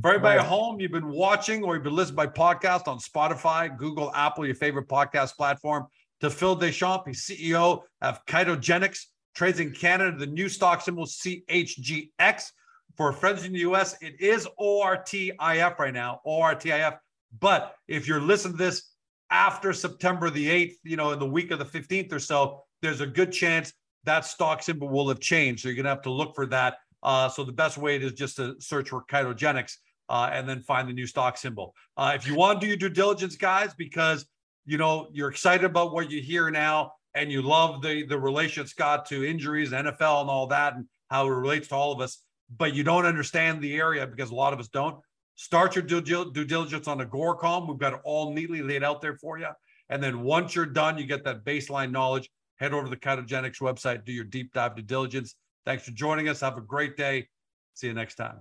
For 0.00 0.08
everybody 0.08 0.40
at 0.40 0.46
home, 0.46 0.80
you've 0.80 0.90
been 0.90 1.10
watching 1.10 1.62
or 1.62 1.74
you've 1.74 1.84
been 1.84 1.94
listening 1.94 2.16
by 2.16 2.26
podcast 2.26 2.88
on 2.88 2.98
Spotify, 2.98 3.76
Google, 3.76 4.12
Apple, 4.14 4.44
your 4.44 4.56
favorite 4.56 4.88
podcast 4.88 5.36
platform. 5.36 5.86
To 6.20 6.30
Phil 6.30 6.56
Deschamps, 6.56 7.06
he's 7.06 7.24
CEO 7.24 7.82
of 8.00 8.24
ChitogenX, 8.26 9.04
trades 9.36 9.60
in 9.60 9.72
Canada, 9.72 10.16
the 10.16 10.26
new 10.26 10.48
stock 10.48 10.80
symbol 10.80 11.04
CHGX. 11.04 12.50
For 12.96 13.12
friends 13.12 13.44
in 13.44 13.52
the 13.52 13.60
US, 13.60 13.96
it 14.00 14.20
is 14.20 14.46
ORTIF 14.58 15.78
right 15.78 15.94
now, 15.94 16.20
ORTIF. 16.24 16.96
But 17.40 17.74
if 17.88 18.06
you're 18.06 18.20
listening 18.20 18.56
to 18.56 18.64
this 18.64 18.90
after 19.30 19.72
September 19.72 20.30
the 20.30 20.46
8th, 20.46 20.76
you 20.84 20.96
know, 20.96 21.10
in 21.10 21.18
the 21.18 21.26
week 21.26 21.50
of 21.50 21.58
the 21.58 21.64
15th 21.64 22.12
or 22.12 22.20
so, 22.20 22.62
there's 22.82 23.00
a 23.00 23.06
good 23.06 23.32
chance 23.32 23.72
that 24.04 24.24
stock 24.24 24.62
symbol 24.62 24.88
will 24.88 25.08
have 25.08 25.18
changed. 25.18 25.62
So 25.62 25.68
you're 25.68 25.76
going 25.76 25.84
to 25.84 25.90
have 25.90 26.02
to 26.02 26.12
look 26.12 26.34
for 26.34 26.46
that. 26.46 26.76
Uh, 27.02 27.28
so 27.28 27.42
the 27.42 27.52
best 27.52 27.78
way 27.78 27.96
is 27.96 28.12
just 28.12 28.36
to 28.36 28.54
search 28.60 28.90
for 28.90 29.04
ChitogenX 29.10 29.76
uh, 30.08 30.30
and 30.32 30.48
then 30.48 30.60
find 30.60 30.88
the 30.88 30.92
new 30.92 31.06
stock 31.06 31.36
symbol. 31.36 31.74
Uh, 31.96 32.12
if 32.14 32.26
you 32.26 32.34
want 32.34 32.60
to 32.60 32.64
do 32.64 32.68
your 32.68 32.76
due 32.76 32.88
diligence, 32.88 33.36
guys, 33.36 33.74
because 33.74 34.26
you 34.66 34.78
know 34.78 35.08
you're 35.12 35.28
excited 35.30 35.64
about 35.64 35.92
what 35.92 36.10
you 36.10 36.22
hear 36.22 36.50
now 36.50 36.92
and 37.14 37.30
you 37.30 37.42
love 37.42 37.82
the 37.82 38.06
the 38.06 38.18
relation 38.18 38.62
it's 38.62 38.72
got 38.72 39.06
to 39.06 39.26
injuries, 39.28 39.70
NFL, 39.70 40.22
and 40.22 40.30
all 40.30 40.46
that, 40.48 40.74
and 40.74 40.86
how 41.10 41.26
it 41.26 41.30
relates 41.30 41.68
to 41.68 41.74
all 41.74 41.92
of 41.92 42.00
us 42.00 42.22
but 42.56 42.74
you 42.74 42.84
don't 42.84 43.06
understand 43.06 43.60
the 43.60 43.74
area 43.76 44.06
because 44.06 44.30
a 44.30 44.34
lot 44.34 44.52
of 44.52 44.60
us 44.60 44.68
don't, 44.68 44.96
start 45.34 45.74
your 45.74 45.82
due, 45.82 46.00
due 46.00 46.44
diligence 46.44 46.86
on 46.88 46.98
Agoracom. 46.98 47.68
We've 47.68 47.78
got 47.78 47.94
it 47.94 48.00
all 48.04 48.32
neatly 48.32 48.62
laid 48.62 48.84
out 48.84 49.00
there 49.00 49.16
for 49.16 49.38
you. 49.38 49.48
And 49.88 50.02
then 50.02 50.22
once 50.22 50.54
you're 50.54 50.66
done, 50.66 50.98
you 50.98 51.06
get 51.06 51.24
that 51.24 51.44
baseline 51.44 51.90
knowledge. 51.90 52.30
Head 52.56 52.72
over 52.72 52.84
to 52.84 52.90
the 52.90 52.96
ChitogenX 52.96 53.60
website, 53.60 54.04
do 54.04 54.12
your 54.12 54.24
deep 54.24 54.52
dive 54.52 54.76
due 54.76 54.82
diligence. 54.82 55.34
Thanks 55.66 55.84
for 55.84 55.90
joining 55.90 56.28
us. 56.28 56.40
Have 56.40 56.56
a 56.56 56.60
great 56.60 56.96
day. 56.96 57.28
See 57.74 57.88
you 57.88 57.94
next 57.94 58.14
time. 58.14 58.36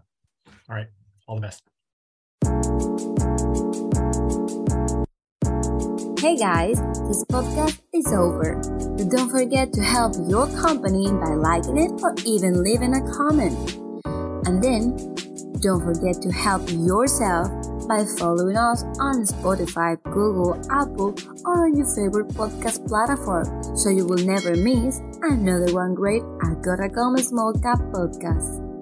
All 0.70 0.76
right. 0.76 0.88
All 1.28 1.36
the 1.36 1.42
best. 1.42 1.64
Hey 6.20 6.38
guys, 6.38 6.78
this 6.78 7.26
podcast 7.26 7.82
is 7.94 8.08
over. 8.14 8.56
But 8.98 9.10
don't 9.10 9.30
forget 9.30 9.74
to 9.74 9.82
help 9.82 10.14
your 10.30 10.48
company 10.62 11.08
by 11.08 11.34
liking 11.34 11.78
it 11.78 11.92
or 12.02 12.16
even 12.26 12.64
leaving 12.64 12.94
a 12.96 13.02
comment. 13.12 13.83
And 14.46 14.64
then 14.64 14.98
don't 15.62 15.82
forget 15.82 16.22
to 16.22 16.32
help 16.32 16.62
yourself 16.70 17.48
by 17.88 18.06
following 18.18 18.58
us 18.58 18.84
on 19.00 19.24
Spotify, 19.24 20.02
Google, 20.04 20.60
Apple, 20.72 21.16
or 21.46 21.66
on 21.66 21.76
your 21.76 21.88
favorite 21.96 22.28
podcast 22.30 22.86
platform 22.88 23.48
so 23.78 23.90
you 23.90 24.06
will 24.06 24.24
never 24.26 24.56
miss 24.56 25.00
another 25.22 25.74
one 25.74 25.94
great 25.94 26.24
Agoracom 26.44 27.20
Small 27.20 27.54
Cap 27.54 27.80
podcast. 27.92 28.73